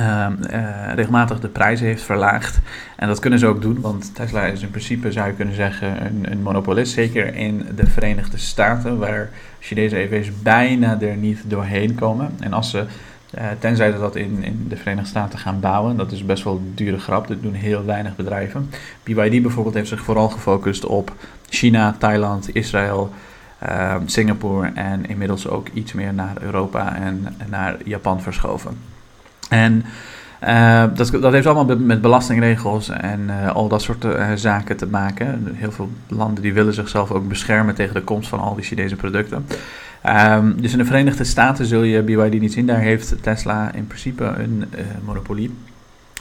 uh, 0.00 0.26
uh, 0.50 0.94
regelmatig 0.94 1.40
de 1.40 1.48
prijzen 1.48 1.86
heeft 1.86 2.02
verlaagd. 2.02 2.60
En 2.96 3.08
dat 3.08 3.18
kunnen 3.18 3.38
ze 3.38 3.46
ook 3.46 3.62
doen, 3.62 3.80
want 3.80 4.14
Tesla 4.14 4.44
is 4.44 4.62
in 4.62 4.70
principe, 4.70 5.12
zou 5.12 5.26
je 5.26 5.34
kunnen 5.34 5.54
zeggen, 5.54 6.06
een, 6.06 6.26
een 6.30 6.42
monopolist. 6.42 6.92
Zeker 6.92 7.34
in 7.34 7.66
de 7.76 7.86
Verenigde 7.86 8.38
Staten, 8.38 8.98
waar 8.98 9.30
Chinese 9.60 9.96
EV's 9.96 10.42
bijna 10.42 11.00
er 11.00 11.16
niet 11.16 11.42
doorheen 11.46 11.94
komen. 11.94 12.30
En 12.40 12.52
als 12.52 12.70
ze 12.70 12.84
tenzij 13.58 13.92
ze 13.92 13.98
dat 13.98 14.16
in, 14.16 14.42
in 14.42 14.66
de 14.68 14.76
Verenigde 14.76 15.08
Staten 15.08 15.38
gaan 15.38 15.60
bouwen. 15.60 15.96
Dat 15.96 16.12
is 16.12 16.24
best 16.24 16.44
wel 16.44 16.56
een 16.56 16.72
dure 16.74 16.98
grap. 16.98 17.28
Dat 17.28 17.42
doen 17.42 17.54
heel 17.54 17.84
weinig 17.84 18.16
bedrijven. 18.16 18.70
BYD 19.02 19.42
bijvoorbeeld 19.42 19.74
heeft 19.74 19.88
zich 19.88 20.00
vooral 20.00 20.28
gefocust 20.28 20.86
op 20.86 21.12
China, 21.48 21.96
Thailand, 21.98 22.54
Israël, 22.54 23.12
Singapore 24.06 24.70
en 24.74 25.06
inmiddels 25.08 25.48
ook 25.48 25.68
iets 25.72 25.92
meer 25.92 26.14
naar 26.14 26.36
Europa 26.40 26.96
en, 26.96 27.36
naar 27.50 27.76
Japan 27.84 28.22
verschoven. 28.22 28.78
En 29.48 29.84
uh, 30.44 30.84
dat, 30.94 31.10
dat, 31.10 31.32
heeft 31.32 31.46
allemaal 31.46 31.76
met 31.76 32.00
belastingregels 32.00 32.88
en 32.88 33.20
uh, 33.26 33.50
al 33.50 33.68
dat 33.68 33.82
soort 33.82 34.06
zaken 34.34 34.76
te 34.76 34.86
maken. 34.86 35.54
Heel 35.54 35.72
veel 35.72 35.90
landen 36.08 36.42
die 36.42 36.52
willen 36.52 36.74
zichzelf 36.74 37.10
ook 37.10 37.28
beschermen 37.28 37.74
tegen 37.74 37.94
de 37.94 38.02
komst 38.02 38.28
van 38.28 38.40
al 38.40 38.54
die 38.54 38.64
Chinese 38.64 38.96
producten. 38.96 39.46
Um, 40.06 40.60
dus 40.60 40.72
in 40.72 40.78
de 40.78 40.84
Verenigde 40.84 41.24
Staten 41.24 41.66
zul 41.66 41.82
je 41.82 42.02
BYD 42.02 42.40
niet 42.40 42.52
zien. 42.52 42.66
Daar 42.66 42.80
heeft 42.80 43.14
Tesla 43.20 43.72
in 43.72 43.86
principe 43.86 44.24
een 44.24 44.64
monopolie. 45.04 45.54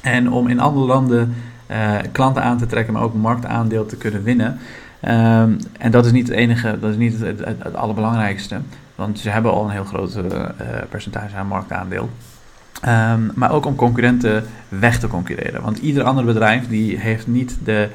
En 0.02 0.32
om 0.32 0.48
in 0.48 0.60
andere 0.60 0.86
landen 0.86 1.36
klanten 2.12 2.44
aan 2.44 2.58
te 2.58 2.66
trekken, 2.66 2.94
maar 2.94 3.02
ook 3.02 3.14
marktaandeel 3.14 3.86
te 3.86 3.96
kunnen 3.96 4.24
winnen. 4.24 4.60
Um, 5.02 5.58
en 5.80 5.92
dat 5.92 6.06
is 6.06 6.12
niet 6.12 6.28
het 6.28 6.38
enige, 6.38 6.80
dat 6.80 6.90
is 6.90 6.98
niet 6.98 7.20
het, 7.20 7.40
het, 7.46 7.76
allerbelangrijkste. 7.76 8.60
Want 8.96 9.20
ze 9.20 9.30
hebben 9.30 9.52
al 9.52 9.64
een 9.64 9.70
heel 9.70 9.84
groot 9.84 10.20
percentage 10.90 11.36
aan 11.36 11.48
marktaandeel. 11.48 12.10
Um, 12.88 13.32
maar 13.36 13.52
ook 13.52 13.66
om 13.66 13.76
concurrenten 13.76 14.44
weg 14.70 15.00
te 15.00 15.08
concurreren. 15.08 15.62
Want 15.62 15.78
ieder 15.78 16.04
ander 16.04 16.26
bedrijf 16.26 16.68
die 16.68 17.00
heeft 17.00 17.28
niet 17.28 17.58
de 17.64 17.90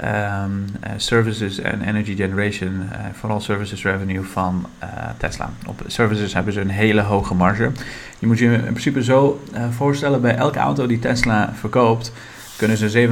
um, 0.00 0.64
uh, 0.84 0.90
services 0.96 1.58
en 1.58 1.82
energy 1.82 2.16
generation, 2.16 2.88
uh, 2.92 2.98
vooral 3.12 3.40
services 3.40 3.82
revenue 3.82 4.22
van 4.22 4.66
uh, 4.82 4.88
Tesla. 5.16 5.50
Op 5.66 5.82
services 5.86 6.34
hebben 6.34 6.52
ze 6.52 6.60
een 6.60 6.70
hele 6.70 7.00
hoge 7.00 7.34
marge. 7.34 7.70
Je 8.18 8.26
moet 8.26 8.38
je 8.38 8.44
in 8.44 8.60
principe 8.60 9.02
zo 9.02 9.42
voorstellen, 9.70 10.20
bij 10.20 10.36
elke 10.36 10.58
auto 10.58 10.86
die 10.86 10.98
Tesla 10.98 11.52
verkoopt, 11.54 12.12
kunnen 12.56 12.76
ze 12.76 13.08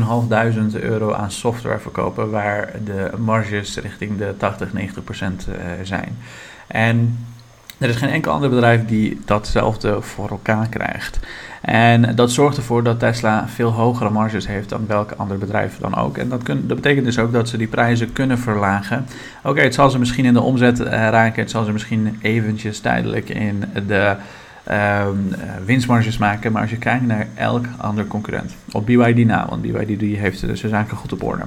7.500 0.77 0.83
euro 0.83 1.13
aan 1.13 1.31
software 1.31 1.79
verkopen, 1.79 2.31
waar 2.31 2.73
de 2.85 3.11
marges 3.19 3.77
richting 3.77 4.19
de 4.19 4.35
80, 4.37 4.73
90 4.73 5.05
procent 5.05 5.47
zijn. 5.83 6.17
En 6.67 7.19
er 7.81 7.89
is 7.89 7.97
geen 7.97 8.09
enkel 8.09 8.33
ander 8.33 8.51
bedrijf 8.51 8.87
die 8.87 9.21
datzelfde 9.25 10.03
voor 10.03 10.31
elkaar 10.31 10.69
krijgt. 10.69 11.19
En 11.61 12.15
dat 12.15 12.31
zorgt 12.31 12.57
ervoor 12.57 12.83
dat 12.83 12.99
Tesla 12.99 13.49
veel 13.49 13.71
hogere 13.71 14.11
marges 14.11 14.47
heeft 14.47 14.69
dan 14.69 14.87
welke 14.87 15.15
ander 15.15 15.39
bedrijf 15.39 15.79
dan 15.79 15.97
ook. 15.97 16.19
En 16.19 16.29
dat, 16.29 16.47
dat 16.47 16.67
betekent 16.67 17.05
dus 17.05 17.19
ook 17.19 17.33
dat 17.33 17.49
ze 17.49 17.57
die 17.57 17.67
prijzen 17.67 18.13
kunnen 18.13 18.39
verlagen. 18.39 19.07
Oké, 19.43 19.61
het 19.61 19.75
zal 19.75 19.91
ze 19.91 19.99
misschien 19.99 20.25
in 20.25 20.33
de 20.33 20.41
omzet 20.41 20.81
uh, 20.81 20.87
raken, 20.87 21.43
het 21.43 21.51
zal 21.51 21.65
ze 21.65 21.73
misschien 21.73 22.19
eventjes 22.23 22.81
tijdelijk 22.81 23.29
in 23.29 23.65
de 23.87 24.17
uh, 24.71 25.07
winstmarges 25.65 26.19
maken. 26.19 26.53
Maar 26.53 26.63
als 26.63 26.71
je 26.71 26.77
kijkt 26.77 27.07
naar 27.07 27.27
elk 27.35 27.65
ander 27.77 28.07
concurrent, 28.07 28.55
op 28.73 28.87
BYD 28.87 29.27
na, 29.27 29.47
want 29.49 29.63
BYD 29.63 30.01
heeft 30.01 30.41
dus 30.41 30.61
zijn 30.61 30.73
zaken 30.73 30.97
goed 30.97 31.13
op 31.13 31.23
orde. 31.23 31.45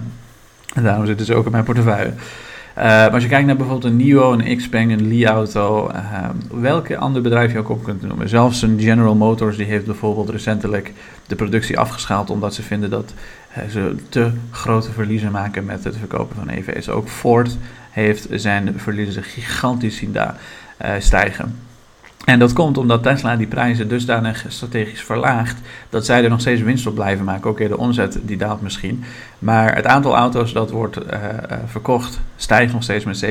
En 0.73 0.83
daarom 0.83 1.05
zitten 1.05 1.25
ze 1.25 1.35
ook 1.35 1.45
in 1.45 1.51
mijn 1.51 1.63
portefeuille. 1.63 2.13
Uh, 2.77 2.83
maar 2.83 3.13
als 3.13 3.23
je 3.23 3.29
kijkt 3.29 3.45
naar 3.45 3.55
bijvoorbeeld 3.55 3.91
een 3.91 3.97
NIO, 3.97 4.33
een 4.33 4.57
Xpeng, 4.57 4.91
een 4.91 5.07
Li-auto, 5.07 5.91
uh, 5.91 6.29
welke 6.51 6.97
ander 6.97 7.21
bedrijf 7.21 7.51
je 7.51 7.57
ook 7.57 7.69
op 7.69 7.83
kunt 7.83 8.01
noemen. 8.01 8.29
Zelfs 8.29 8.61
een 8.61 8.79
General 8.79 9.15
Motors 9.15 9.57
die 9.57 9.65
heeft 9.65 9.85
bijvoorbeeld 9.85 10.29
recentelijk 10.29 10.91
de 11.27 11.35
productie 11.35 11.79
afgeschaald 11.79 12.29
omdat 12.29 12.53
ze 12.53 12.61
vinden 12.61 12.89
dat 12.89 13.13
uh, 13.57 13.63
ze 13.69 13.95
te 14.09 14.31
grote 14.51 14.91
verliezen 14.91 15.31
maken 15.31 15.65
met 15.65 15.83
het 15.83 15.97
verkopen 15.97 16.35
van 16.35 16.49
EV's. 16.49 16.89
Ook 16.89 17.09
Ford 17.09 17.57
heeft 17.91 18.27
zijn 18.31 18.73
verliezen 18.79 19.23
gigantisch 19.23 19.97
zien 19.97 20.11
daar 20.11 20.35
stijgen. 20.99 21.55
En 22.23 22.39
dat 22.39 22.53
komt 22.53 22.77
omdat 22.77 23.03
Tesla 23.03 23.35
die 23.35 23.47
prijzen 23.47 23.87
dusdanig 23.87 24.45
strategisch 24.47 25.01
verlaagt 25.01 25.61
dat 25.89 26.05
zij 26.05 26.23
er 26.23 26.29
nog 26.29 26.39
steeds 26.39 26.61
winst 26.61 26.87
op 26.87 26.95
blijven 26.95 27.25
maken. 27.25 27.49
Oké, 27.49 27.67
de 27.67 27.77
omzet 27.77 28.19
die 28.21 28.37
daalt 28.37 28.61
misschien. 28.61 29.03
Maar 29.39 29.75
het 29.75 29.85
aantal 29.85 30.15
auto's 30.15 30.53
dat 30.53 30.71
wordt 30.71 30.97
uh, 30.97 31.19
verkocht 31.65 32.19
stijgt 32.35 32.73
nog 32.73 32.83
steeds 32.83 33.05
met 33.05 33.25
27%. 33.25 33.27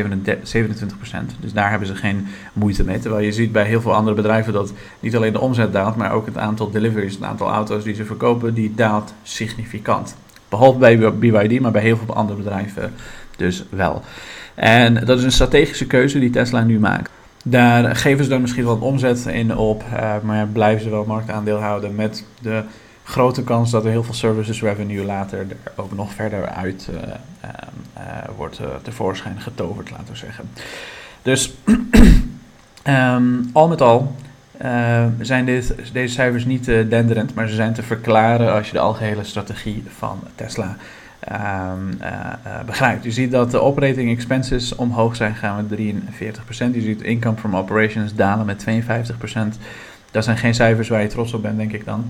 Dus 1.40 1.52
daar 1.52 1.70
hebben 1.70 1.88
ze 1.88 1.94
geen 1.94 2.26
moeite 2.52 2.84
mee. 2.84 2.98
Terwijl 2.98 3.24
je 3.24 3.32
ziet 3.32 3.52
bij 3.52 3.64
heel 3.64 3.80
veel 3.80 3.94
andere 3.94 4.16
bedrijven 4.16 4.52
dat 4.52 4.72
niet 5.00 5.16
alleen 5.16 5.32
de 5.32 5.40
omzet 5.40 5.72
daalt, 5.72 5.96
maar 5.96 6.12
ook 6.12 6.26
het 6.26 6.38
aantal 6.38 6.70
deliveries, 6.70 7.14
het 7.14 7.24
aantal 7.24 7.50
auto's 7.50 7.84
die 7.84 7.94
ze 7.94 8.04
verkopen, 8.04 8.54
die 8.54 8.74
daalt 8.74 9.14
significant. 9.22 10.16
Behalve 10.48 10.78
bij 10.78 10.98
BYD, 11.14 11.60
maar 11.60 11.70
bij 11.70 11.82
heel 11.82 11.96
veel 11.96 12.14
andere 12.14 12.38
bedrijven 12.38 12.92
dus 13.36 13.64
wel. 13.70 14.02
En 14.54 14.94
dat 14.94 15.18
is 15.18 15.24
een 15.24 15.32
strategische 15.32 15.86
keuze 15.86 16.18
die 16.18 16.30
Tesla 16.30 16.62
nu 16.62 16.78
maakt. 16.78 17.10
Daar 17.42 17.96
geven 17.96 18.24
ze 18.24 18.30
dan 18.30 18.40
misschien 18.40 18.64
wel 18.64 18.76
omzet 18.76 19.26
in 19.26 19.56
op, 19.56 19.84
uh, 19.92 20.14
maar 20.22 20.46
blijven 20.46 20.82
ze 20.82 20.90
wel 20.90 21.04
marktaandeel 21.04 21.58
houden 21.58 21.94
met 21.94 22.24
de 22.40 22.62
grote 23.04 23.44
kans 23.44 23.70
dat 23.70 23.84
er 23.84 23.90
heel 23.90 24.04
veel 24.04 24.14
services 24.14 24.62
revenue 24.62 25.04
later 25.04 25.38
er 25.38 25.72
ook 25.76 25.94
nog 25.94 26.12
verder 26.12 26.46
uit 26.48 26.88
uh, 26.90 26.96
uh, 27.42 28.02
wordt 28.36 28.60
tevoorschijn 28.82 29.40
getoverd, 29.40 29.90
laten 29.90 30.06
we 30.08 30.16
zeggen. 30.16 30.50
Dus 31.22 31.54
um, 32.86 33.50
al 33.52 33.68
met 33.68 33.80
al 33.80 34.14
zijn 35.20 35.44
dit, 35.44 35.74
deze 35.92 36.14
cijfers 36.14 36.44
niet 36.44 36.64
denderend, 36.64 37.34
maar 37.34 37.48
ze 37.48 37.54
zijn 37.54 37.72
te 37.72 37.82
verklaren 37.82 38.52
als 38.52 38.66
je 38.66 38.72
de 38.72 38.78
algehele 38.78 39.24
strategie 39.24 39.84
van 39.88 40.20
Tesla 40.34 40.76
um, 41.30 41.98
uh, 42.02 42.60
begrijpt. 42.66 43.04
Je 43.04 43.10
ziet 43.10 43.30
dat 43.30 43.50
de 43.50 43.60
operating 43.60 44.10
expenses 44.10 44.74
omhoog 44.74 45.16
zijn 45.16 45.32
gegaan 45.32 45.66
met 45.68 45.78
43%. 45.78 46.74
Je 46.74 46.80
ziet 46.80 47.02
income 47.02 47.36
from 47.36 47.56
operations 47.56 48.14
dalen 48.14 48.46
met 48.46 48.66
52%. 48.68 49.58
Dat 50.10 50.24
zijn 50.24 50.36
geen 50.36 50.54
cijfers 50.54 50.88
waar 50.88 51.02
je 51.02 51.08
trots 51.08 51.32
op 51.32 51.42
bent, 51.42 51.58
denk 51.58 51.72
ik 51.72 51.84
dan. 51.84 52.04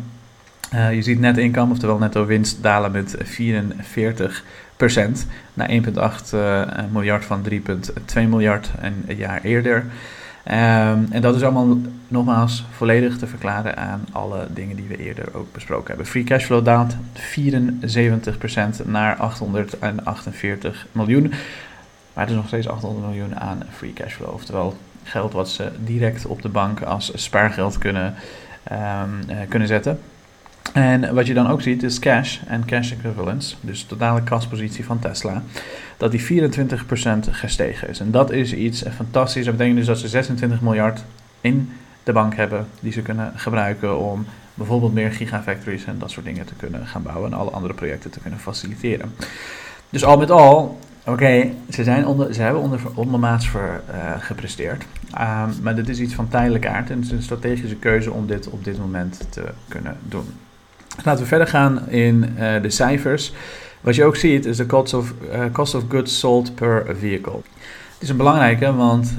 Uh, 0.74 0.94
je 0.94 1.02
ziet 1.02 1.20
net 1.20 1.38
income, 1.38 1.72
oftewel 1.72 1.98
netto 1.98 2.26
winst, 2.26 2.62
dalen 2.62 2.92
met 2.92 3.16
44% 3.16 4.42
naar 5.54 5.70
1,8 5.70 5.76
miljard 6.92 7.24
van 7.24 7.46
3,2 7.50 7.58
miljard 8.14 8.70
een 8.80 9.16
jaar 9.16 9.42
eerder. 9.42 9.84
Um, 10.46 11.06
en 11.10 11.20
dat 11.20 11.34
is 11.34 11.42
allemaal 11.42 11.78
nogmaals 12.08 12.64
volledig 12.70 13.18
te 13.18 13.26
verklaren 13.26 13.76
aan 13.76 14.04
alle 14.12 14.46
dingen 14.54 14.76
die 14.76 14.88
we 14.88 14.96
eerder 14.96 15.34
ook 15.34 15.52
besproken 15.52 15.86
hebben. 15.86 16.06
Free 16.06 16.24
cashflow 16.24 16.64
daalt 16.64 16.96
74% 17.16 18.84
naar 18.84 19.16
848 19.16 20.86
miljoen. 20.92 21.32
Maar 22.12 22.24
het 22.24 22.30
is 22.30 22.36
nog 22.36 22.46
steeds 22.46 22.68
800 22.68 23.06
miljoen 23.06 23.40
aan 23.40 23.62
free 23.70 23.92
cashflow. 23.92 24.32
Oftewel 24.32 24.76
geld 25.02 25.32
wat 25.32 25.48
ze 25.48 25.70
direct 25.84 26.26
op 26.26 26.42
de 26.42 26.48
bank 26.48 26.82
als 26.82 27.12
spaargeld 27.14 27.78
kunnen, 27.78 28.14
um, 28.72 29.30
uh, 29.30 29.36
kunnen 29.48 29.68
zetten. 29.68 29.98
En 30.72 31.14
wat 31.14 31.26
je 31.26 31.34
dan 31.34 31.48
ook 31.48 31.62
ziet 31.62 31.82
is 31.82 31.98
cash 31.98 32.38
en 32.46 32.64
cash 32.64 32.92
equivalents, 32.92 33.56
dus 33.60 33.80
de 33.80 33.86
totale 33.86 34.22
kaspositie 34.22 34.84
van 34.84 34.98
Tesla, 34.98 35.42
dat 35.96 36.10
die 36.10 36.48
24% 36.48 37.30
gestegen 37.30 37.88
is. 37.88 38.00
En 38.00 38.10
dat 38.10 38.30
is 38.30 38.54
iets 38.54 38.82
fantastisch. 38.94 39.44
Dat 39.44 39.56
betekent 39.56 39.78
dus 39.78 39.86
dat 39.86 39.98
ze 39.98 40.08
26 40.08 40.60
miljard 40.60 41.04
in 41.40 41.72
de 42.02 42.12
bank 42.12 42.34
hebben 42.34 42.66
die 42.80 42.92
ze 42.92 43.02
kunnen 43.02 43.32
gebruiken 43.36 43.98
om 43.98 44.26
bijvoorbeeld 44.54 44.94
meer 44.94 45.12
gigafactories 45.12 45.84
en 45.84 45.98
dat 45.98 46.10
soort 46.10 46.26
dingen 46.26 46.46
te 46.46 46.54
kunnen 46.54 46.86
gaan 46.86 47.02
bouwen 47.02 47.32
en 47.32 47.38
alle 47.38 47.50
andere 47.50 47.74
projecten 47.74 48.10
te 48.10 48.20
kunnen 48.20 48.38
faciliteren. 48.38 49.14
Dus 49.90 50.04
al 50.04 50.18
met 50.18 50.30
al, 50.30 50.78
oké, 51.06 51.50
ze 51.70 51.84
ze, 51.84 52.28
ze 52.30 52.42
hebben 52.42 52.62
onder, 52.62 52.80
ondermaats 52.94 53.48
voor, 53.48 53.82
uh, 53.90 54.14
gepresteerd. 54.18 54.84
Uh, 55.14 55.44
maar 55.62 55.74
dit 55.74 55.88
is 55.88 56.00
iets 56.00 56.14
van 56.14 56.28
tijdelijke 56.28 56.68
aard 56.68 56.90
en 56.90 56.96
het 56.96 57.04
is 57.04 57.10
een 57.10 57.22
strategische 57.22 57.76
keuze 57.76 58.12
om 58.12 58.26
dit 58.26 58.48
op 58.48 58.64
dit 58.64 58.78
moment 58.78 59.26
te 59.30 59.44
kunnen 59.68 59.96
doen. 60.08 60.26
Laten 61.04 61.22
we 61.22 61.28
verder 61.28 61.46
gaan 61.46 61.88
in 61.88 62.36
uh, 62.38 62.62
de 62.62 62.70
cijfers. 62.70 63.32
Wat 63.80 63.94
je 63.94 64.04
ook 64.04 64.16
ziet 64.16 64.46
is 64.46 64.56
de 64.56 64.66
cost 64.66 64.94
of, 64.94 65.12
uh, 65.32 65.44
cost 65.52 65.74
of 65.74 65.82
goods 65.88 66.18
sold 66.18 66.54
per 66.54 66.96
vehicle. 66.98 67.40
Het 67.92 68.02
is 68.02 68.08
een 68.08 68.16
belangrijke, 68.16 68.74
want 68.74 69.14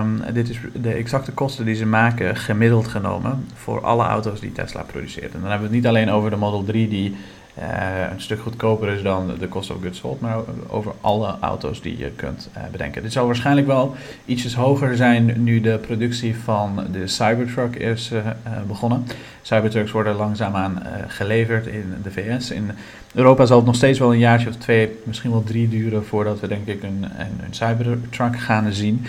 um, 0.00 0.34
dit 0.34 0.48
is 0.48 0.60
de 0.72 0.92
exacte 0.92 1.32
kosten 1.32 1.64
die 1.64 1.74
ze 1.74 1.86
maken 1.86 2.36
gemiddeld 2.36 2.88
genomen 2.88 3.46
voor 3.54 3.80
alle 3.80 4.04
auto's 4.04 4.40
die 4.40 4.52
Tesla 4.52 4.82
produceert. 4.82 5.34
En 5.34 5.40
dan 5.40 5.50
hebben 5.50 5.58
we 5.58 5.74
het 5.74 5.74
niet 5.74 5.86
alleen 5.86 6.10
over 6.10 6.30
de 6.30 6.36
Model 6.36 6.64
3 6.64 6.88
die 6.88 7.16
uh, 7.58 7.64
een 8.12 8.20
stuk 8.20 8.40
goedkoper 8.40 8.88
is 8.88 9.02
dan 9.02 9.32
de 9.38 9.48
cost 9.48 9.70
of 9.70 9.80
goods 9.82 9.98
sold, 9.98 10.20
maar 10.20 10.36
over 10.68 10.92
alle 11.00 11.36
auto's 11.40 11.80
die 11.82 11.98
je 11.98 12.10
kunt 12.10 12.48
uh, 12.56 12.62
bedenken. 12.72 13.02
Dit 13.02 13.12
zal 13.12 13.26
waarschijnlijk 13.26 13.66
wel 13.66 13.94
ietsjes 14.24 14.54
hoger 14.54 14.96
zijn 14.96 15.42
nu 15.42 15.60
de 15.60 15.78
productie 15.78 16.36
van 16.36 16.86
de 16.92 17.06
Cybertruck 17.06 17.76
is 17.76 18.10
uh, 18.12 18.26
begonnen. 18.66 19.06
Cybertrucks 19.42 19.90
worden 19.90 20.16
langzaamaan 20.16 20.82
geleverd 21.08 21.66
in 21.66 21.94
de 22.02 22.10
VS. 22.10 22.50
In 22.50 22.70
Europa 23.14 23.46
zal 23.46 23.56
het 23.56 23.66
nog 23.66 23.74
steeds 23.74 23.98
wel 23.98 24.12
een 24.12 24.18
jaartje 24.18 24.48
of 24.48 24.56
twee, 24.56 24.98
misschien 25.04 25.30
wel 25.30 25.42
drie 25.42 25.68
duren 25.68 26.04
voordat 26.04 26.40
we 26.40 26.48
denk 26.48 26.66
ik 26.66 26.82
een, 26.82 27.04
een 27.18 27.54
Cybertruck 27.54 28.38
gaan 28.38 28.72
zien. 28.72 29.06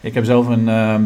Ik 0.00 0.14
heb 0.14 0.24
zelf 0.24 0.46
een, 0.46 0.68
uh, 0.68 0.92
een, 0.92 1.02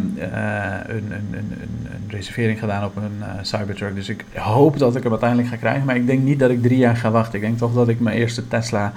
een, 0.87 1.13
een, 1.33 1.57
een, 1.93 2.05
reservering 2.09 2.59
gedaan 2.59 2.85
op 2.85 2.97
een 2.97 3.19
uh, 3.21 3.27
Cybertruck. 3.43 3.95
Dus 3.95 4.09
ik 4.09 4.25
hoop 4.35 4.79
dat 4.79 4.97
ik 4.97 5.03
hem 5.03 5.11
uiteindelijk 5.11 5.49
ga 5.49 5.57
krijgen. 5.57 5.85
Maar 5.85 5.97
ik 5.97 6.07
denk 6.07 6.23
niet 6.23 6.39
dat 6.39 6.51
ik 6.51 6.63
drie 6.63 6.79
jaar 6.79 6.97
ga 6.97 7.11
wachten. 7.11 7.35
Ik 7.35 7.41
denk 7.41 7.59
toch 7.59 7.75
dat 7.75 7.89
ik 7.89 8.01
mijn 8.01 8.17
eerste 8.17 8.49
Tesla 8.49 8.93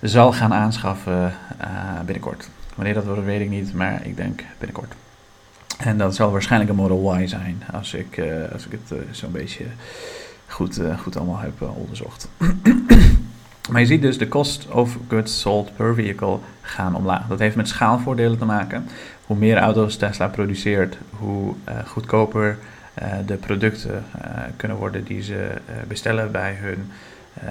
zal 0.00 0.32
gaan 0.32 0.52
aanschaffen 0.52 1.32
uh, 1.60 2.00
binnenkort. 2.04 2.48
Wanneer 2.74 2.94
dat 2.94 3.04
wordt, 3.04 3.24
weet 3.24 3.40
ik 3.40 3.50
niet. 3.50 3.74
Maar 3.74 4.06
ik 4.06 4.16
denk 4.16 4.42
binnenkort. 4.58 4.94
En 5.78 5.98
dat 5.98 6.14
zal 6.14 6.30
waarschijnlijk 6.30 6.70
een 6.70 6.76
Model 6.76 7.18
Y 7.18 7.26
zijn, 7.26 7.62
als 7.72 7.94
ik, 7.94 8.22
als 8.52 8.66
ik 8.66 8.72
het 8.72 8.98
zo'n 9.10 9.32
beetje 9.32 9.64
goed, 10.46 10.80
goed 11.02 11.16
allemaal 11.16 11.38
heb 11.38 11.62
onderzocht. 11.76 12.28
Maar 13.70 13.80
je 13.80 13.86
ziet 13.86 14.02
dus 14.02 14.18
de 14.18 14.28
cost 14.28 14.68
of 14.68 14.98
goods 15.08 15.40
sold 15.40 15.76
per 15.76 15.94
vehicle 15.94 16.38
gaan 16.60 16.94
omlaag. 16.94 17.26
Dat 17.26 17.38
heeft 17.38 17.56
met 17.56 17.68
schaalvoordelen 17.68 18.38
te 18.38 18.44
maken. 18.44 18.86
Hoe 19.26 19.36
meer 19.36 19.56
auto's 19.56 19.96
Tesla 19.96 20.28
produceert, 20.28 20.98
hoe 21.10 21.54
uh, 21.68 21.74
goedkoper 21.86 22.58
uh, 23.02 23.08
de 23.26 23.34
producten 23.34 24.04
uh, 24.16 24.42
kunnen 24.56 24.76
worden 24.76 25.04
die 25.04 25.22
ze 25.22 25.50
bestellen 25.88 26.30
bij 26.30 26.56
hun 26.60 26.90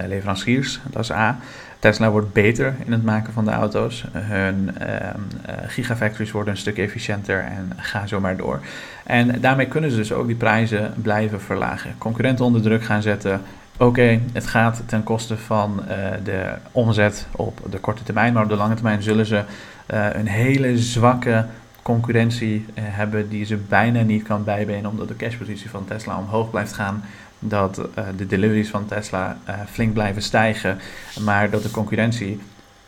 leveranciers. 0.07 0.79
Dat 0.89 1.03
is 1.03 1.11
A. 1.11 1.37
Tesla 1.79 2.09
wordt 2.09 2.33
beter 2.33 2.73
in 2.85 2.91
het 2.91 3.03
maken 3.03 3.33
van 3.33 3.45
de 3.45 3.51
auto's. 3.51 4.05
Hun 4.11 4.77
ehm, 4.77 5.19
gigafactories 5.67 6.31
worden 6.31 6.53
een 6.53 6.59
stuk 6.59 6.77
efficiënter 6.77 7.39
en 7.39 7.71
ga 7.77 8.07
zo 8.07 8.19
maar 8.19 8.37
door. 8.37 8.59
En 9.03 9.41
daarmee 9.41 9.67
kunnen 9.67 9.91
ze 9.91 9.97
dus 9.97 10.11
ook 10.11 10.27
die 10.27 10.35
prijzen 10.35 10.93
blijven 11.01 11.41
verlagen. 11.41 11.95
Concurrenten 11.97 12.45
onder 12.45 12.61
druk 12.61 12.83
gaan 12.83 13.01
zetten 13.01 13.41
Oké, 13.77 14.19
het 14.33 14.47
gaat 14.47 14.83
ten 14.85 15.03
koste 15.03 15.37
van 15.37 15.83
de 16.23 16.53
omzet 16.71 17.27
op 17.31 17.59
de 17.69 17.77
korte 17.77 18.03
termijn, 18.03 18.33
maar 18.33 18.43
op 18.43 18.49
de 18.49 18.55
lange 18.55 18.73
termijn 18.73 19.01
zullen 19.01 19.25
ze 19.25 19.43
een 19.87 20.27
hele 20.27 20.77
zwakke 20.77 21.45
concurrentie 21.83 22.65
uh, 22.67 22.83
hebben 22.85 23.29
die 23.29 23.45
ze 23.45 23.55
bijna 23.57 24.01
niet 24.01 24.23
kan 24.23 24.43
bijbenen, 24.43 24.89
omdat 24.89 25.07
de 25.07 25.15
cashpositie 25.15 25.69
van 25.69 25.85
Tesla 25.85 26.17
omhoog 26.17 26.49
blijft 26.49 26.73
gaan. 26.73 27.03
Dat 27.39 27.75
de 28.17 28.27
deliveries 28.27 28.69
van 28.69 28.85
Tesla 28.85 29.37
flink 29.69 29.93
blijven 29.93 30.21
stijgen, 30.21 30.79
maar 31.19 31.49
dat 31.49 31.63
de 31.63 31.71
concurrentie 31.71 32.39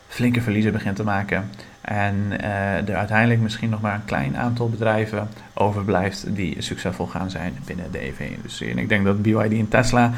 flinke 0.08 0.40
verliezen 0.40 0.72
begint 0.72 0.96
te 0.96 1.04
maken. 1.04 1.50
En 1.80 2.40
er 2.86 2.94
uiteindelijk 2.94 3.40
misschien 3.40 3.70
nog 3.70 3.80
maar 3.80 3.94
een 3.94 4.04
klein 4.04 4.36
aantal 4.36 4.68
bedrijven 4.68 5.28
overblijft 5.54 6.34
die 6.34 6.62
succesvol 6.62 7.06
gaan 7.06 7.30
zijn 7.30 7.56
binnen 7.64 7.92
de 7.92 8.04
EV-industrie. 8.04 8.70
En 8.70 8.78
ik 8.78 8.88
denk 8.88 9.04
dat 9.04 9.22
BYD 9.22 9.52
en 9.52 9.68
Tesla 9.68 10.12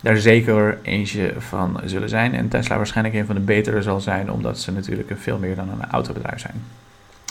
daar 0.00 0.16
zeker 0.16 0.78
eentje 0.82 1.34
van 1.38 1.80
zullen 1.84 2.08
zijn. 2.08 2.34
En 2.34 2.48
Tesla 2.48 2.76
waarschijnlijk 2.76 3.16
een 3.16 3.26
van 3.26 3.34
de 3.34 3.40
betere 3.40 3.82
zal 3.82 4.00
zijn, 4.00 4.30
omdat 4.30 4.60
ze 4.60 4.72
natuurlijk 4.72 5.12
veel 5.16 5.38
meer 5.38 5.54
dan 5.54 5.68
een 5.68 5.90
autobedrijf 5.90 6.40
zijn. 6.40 6.64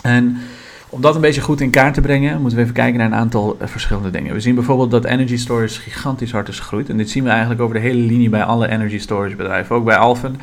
En 0.01 0.37
om 0.91 1.01
dat 1.01 1.15
een 1.15 1.21
beetje 1.21 1.41
goed 1.41 1.61
in 1.61 1.69
kaart 1.69 1.93
te 1.93 2.01
brengen, 2.01 2.39
moeten 2.41 2.57
we 2.57 2.63
even 2.63 2.75
kijken 2.75 2.99
naar 2.99 3.07
een 3.07 3.15
aantal 3.15 3.55
eh, 3.59 3.67
verschillende 3.67 4.09
dingen. 4.09 4.33
We 4.33 4.39
zien 4.39 4.55
bijvoorbeeld 4.55 4.91
dat 4.91 5.05
energy 5.05 5.37
storage 5.37 5.81
gigantisch 5.81 6.31
hard 6.31 6.47
is 6.47 6.59
gegroeid. 6.59 6.89
En 6.89 6.97
dit 6.97 7.09
zien 7.09 7.23
we 7.23 7.29
eigenlijk 7.29 7.61
over 7.61 7.75
de 7.75 7.81
hele 7.81 8.01
linie 8.01 8.29
bij 8.29 8.43
alle 8.43 8.69
energy 8.69 8.99
storage 8.99 9.35
bedrijven. 9.35 9.75
Ook 9.75 9.85
bij 9.85 9.97
Alphen. 9.97 10.35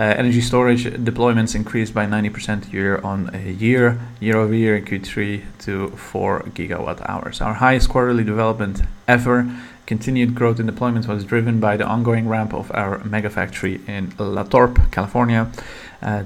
Uh, 0.00 0.18
energy 0.18 0.40
storage 0.40 1.02
deployments 1.02 1.54
increased 1.54 1.94
by 1.94 2.28
90% 2.30 2.70
year 2.70 3.04
on 3.04 3.30
year, 3.58 3.96
year 4.18 4.36
over 4.36 4.54
year 4.54 4.76
in 4.76 4.84
Q3 4.84 5.42
to 5.56 5.90
4 5.94 6.42
gigawatt 6.52 7.02
hours. 7.02 7.40
Our 7.40 7.58
highest 7.58 7.88
quarterly 7.88 8.24
development 8.24 8.80
ever. 9.04 9.46
Continued 9.84 10.34
growth 10.34 10.58
in 10.58 10.66
deployment 10.66 11.06
was 11.06 11.24
driven 11.24 11.58
by 11.58 11.76
the 11.76 11.84
ongoing 11.84 12.28
ramp 12.28 12.52
of 12.52 12.70
our 12.70 13.00
mega 13.04 13.30
factory 13.30 13.80
in 13.86 14.12
La 14.16 14.44
Torpe, 14.44 14.80
California, 14.90 15.46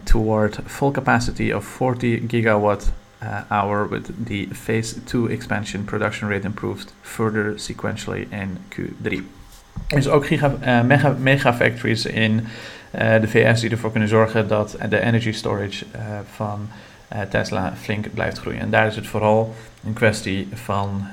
toward 0.05 0.59
full 0.67 0.91
capacity 0.91 1.53
of 1.53 1.65
40 1.65 2.21
gigawatt 2.29 2.93
uh, 3.23 3.41
hour 3.49 3.89
with 3.89 4.11
the 4.25 4.49
phase 4.53 4.95
2 5.05 5.27
expansion 5.27 5.85
production 5.85 6.29
rate 6.29 6.45
improved 6.45 6.93
further 7.01 7.55
sequentially 7.57 8.27
in 8.31 8.59
Q3. 8.69 9.23
Er 9.89 9.99
is 9.99 10.09
ook 10.09 10.27
giga, 10.27 10.55
uh, 10.63 10.83
mega, 10.83 11.17
mega 11.19 11.55
factories 11.55 12.07
in 12.07 12.47
uh, 12.95 13.21
de 13.21 13.29
VS 13.29 13.61
die 13.61 13.71
ervoor 13.71 13.91
kunnen 13.91 14.09
zorgen 14.09 14.49
dat 14.49 14.77
de 14.89 15.01
energy 15.01 15.33
storage 15.33 15.85
uh, 15.97 16.01
van 16.35 16.69
Tesla 17.29 17.73
flink 17.81 18.15
blijft 18.15 18.39
groeien. 18.39 18.61
En 18.61 18.71
daar 18.71 18.87
is 18.87 18.97
het 18.97 19.07
vooral 19.07 19.55
een 19.85 19.93
kwestie 19.93 20.49
van 20.53 21.07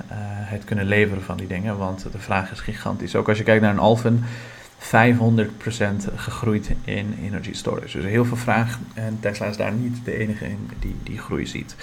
het 0.45 0.63
kunnen 0.63 0.85
leveren 0.85 1.23
van 1.23 1.37
die 1.37 1.47
dingen, 1.47 1.77
want 1.77 2.07
de 2.11 2.19
vraag 2.19 2.51
is 2.51 2.59
gigantisch. 2.59 3.15
Ook 3.15 3.29
als 3.29 3.37
je 3.37 3.43
kijkt 3.43 3.61
naar 3.61 3.71
een 3.71 3.79
Alphen, 3.79 4.23
500% 4.81 4.85
gegroeid 6.15 6.69
in 6.83 7.17
energy 7.23 7.53
storage. 7.53 7.97
Dus 7.97 8.11
heel 8.11 8.25
veel 8.25 8.37
vraag 8.37 8.79
en 8.93 9.17
Tesla 9.19 9.45
is 9.45 9.57
daar 9.57 9.71
niet 9.71 10.05
de 10.05 10.17
enige 10.17 10.45
in 10.45 10.69
die 10.79 10.95
die 11.03 11.19
groei 11.19 11.47
ziet. 11.47 11.75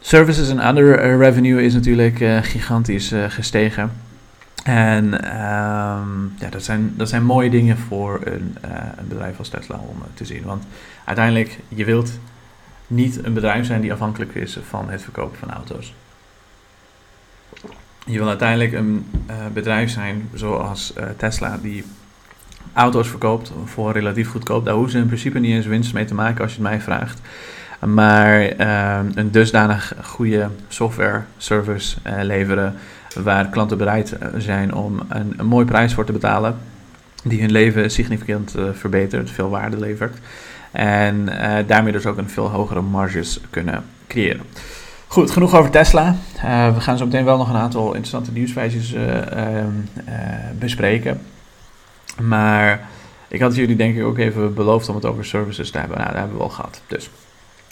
Services 0.00 0.48
en 0.48 0.68
other 0.68 1.04
uh, 1.04 1.18
revenue 1.18 1.62
is 1.62 1.74
natuurlijk 1.74 2.20
uh, 2.20 2.38
gigantisch 2.42 3.12
uh, 3.12 3.24
gestegen. 3.28 3.92
En 4.64 5.04
um, 5.04 6.34
ja, 6.38 6.48
dat, 6.50 6.62
zijn, 6.62 6.92
dat 6.96 7.08
zijn 7.08 7.24
mooie 7.24 7.50
dingen 7.50 7.78
voor 7.78 8.20
een, 8.24 8.56
een 8.96 9.08
bedrijf 9.08 9.38
als 9.38 9.48
Tesla 9.48 9.76
om 9.76 10.02
te 10.14 10.24
zien. 10.24 10.42
Want 10.42 10.64
uiteindelijk, 11.04 11.58
je 11.68 11.84
wilt 11.84 12.18
niet 12.86 13.24
een 13.24 13.34
bedrijf 13.34 13.66
zijn 13.66 13.80
die 13.80 13.92
afhankelijk 13.92 14.34
is 14.34 14.58
van 14.68 14.90
het 14.90 15.02
verkopen 15.02 15.38
van 15.38 15.50
auto's. 15.50 15.94
Je 18.06 18.18
wil 18.18 18.28
uiteindelijk 18.28 18.72
een 18.72 19.06
bedrijf 19.52 19.90
zijn 19.90 20.28
zoals 20.34 20.92
Tesla, 21.16 21.58
die 21.62 21.84
auto's 22.72 23.08
verkoopt 23.08 23.52
voor 23.64 23.92
relatief 23.92 24.30
goedkoop. 24.30 24.64
Daar 24.64 24.74
hoeven 24.74 24.92
ze 24.92 24.98
in 24.98 25.06
principe 25.06 25.38
niet 25.38 25.54
eens 25.54 25.66
winst 25.66 25.92
mee 25.92 26.04
te 26.04 26.14
maken 26.14 26.42
als 26.42 26.54
je 26.54 26.60
het 26.60 26.68
mij 26.68 26.80
vraagt. 26.80 27.20
Maar 27.86 28.60
uh, 28.60 28.98
een 29.14 29.30
dusdanig 29.30 29.92
goede 30.02 30.48
software 30.68 31.22
service 31.36 31.96
leveren 32.22 32.74
waar 33.22 33.48
klanten 33.48 33.78
bereid 33.78 34.16
zijn 34.36 34.74
om 34.74 35.00
een, 35.08 35.34
een 35.36 35.64
prijs 35.64 35.94
voor 35.94 36.04
te 36.04 36.12
betalen. 36.12 36.56
Die 37.24 37.40
hun 37.40 37.52
leven 37.52 37.90
significant 37.90 38.54
verbetert, 38.72 39.30
veel 39.30 39.48
waarde 39.50 39.78
levert. 39.78 40.18
En 40.70 41.24
daarmee 41.66 41.92
dus 41.92 42.06
ook 42.06 42.18
een 42.18 42.28
veel 42.28 42.48
hogere 42.48 42.80
marges 42.80 43.40
kunnen 43.50 43.84
creëren. 44.06 44.42
Goed, 45.06 45.30
genoeg 45.30 45.54
over 45.56 45.70
Tesla. 45.70 46.14
We 46.74 46.80
gaan 46.80 46.98
zo 46.98 47.04
meteen 47.04 47.24
wel 47.24 47.36
nog 47.36 47.48
een 47.48 47.56
aantal 47.56 47.86
interessante 47.86 48.32
nieuwsfeitjes 48.32 48.94
uh, 48.94 49.04
uh, 49.04 49.14
bespreken. 50.58 51.20
Maar 52.20 52.88
ik 53.28 53.40
had 53.40 53.54
jullie 53.54 53.76
denk 53.76 53.96
ik 53.96 54.04
ook 54.04 54.18
even 54.18 54.54
beloofd 54.54 54.88
om 54.88 54.94
het 54.94 55.04
over 55.04 55.24
services 55.24 55.70
te 55.70 55.78
hebben. 55.78 55.96
Nou, 55.96 56.10
dat 56.10 56.18
hebben 56.18 56.36
we 56.36 56.42
al 56.42 56.48
gehad. 56.48 56.82
Dus 56.86 57.10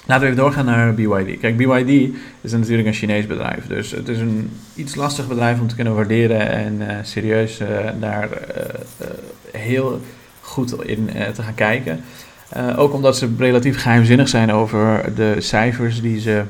laten 0.07 0.25
we 0.25 0.31
even 0.31 0.43
doorgaan 0.43 0.65
naar 0.65 0.95
BYD. 0.95 1.41
Kijk, 1.41 1.57
BYD 1.57 2.15
is 2.41 2.53
natuurlijk 2.53 2.89
een 2.89 2.95
Chinees 2.95 3.27
bedrijf. 3.27 3.67
Dus 3.67 3.91
het 3.91 4.09
is 4.09 4.19
een 4.19 4.51
iets 4.75 4.95
lastig 4.95 5.29
bedrijf 5.29 5.61
om 5.61 5.69
te 5.69 5.75
kunnen 5.75 5.95
waarderen 5.95 6.51
en 6.51 7.07
serieus 7.07 7.61
daar 8.01 8.29
heel 9.53 10.01
goed 10.41 10.85
in 10.85 11.11
te 11.35 11.43
gaan 11.43 11.55
kijken. 11.55 12.01
Ook 12.77 12.93
omdat 12.93 13.17
ze 13.17 13.29
relatief 13.39 13.83
geheimzinnig 13.83 14.29
zijn 14.29 14.53
over 14.53 15.15
de 15.15 15.35
cijfers 15.39 16.01
die 16.01 16.21
ze 16.21 16.43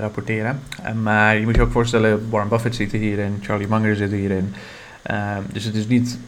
rapporteren. 0.00 0.60
Maar 1.02 1.36
je 1.38 1.44
moet 1.44 1.54
je 1.54 1.62
ook 1.62 1.72
voorstellen, 1.72 2.26
Warren 2.30 2.48
Buffett 2.48 2.74
zit 2.74 2.92
hierin, 2.92 3.38
Charlie 3.42 3.68
Munger 3.68 3.96
zit 3.96 4.10
hierin. 4.10 4.54
dus 5.52 5.64
het 5.64 5.74
is 5.74 5.86
niet 5.86 6.18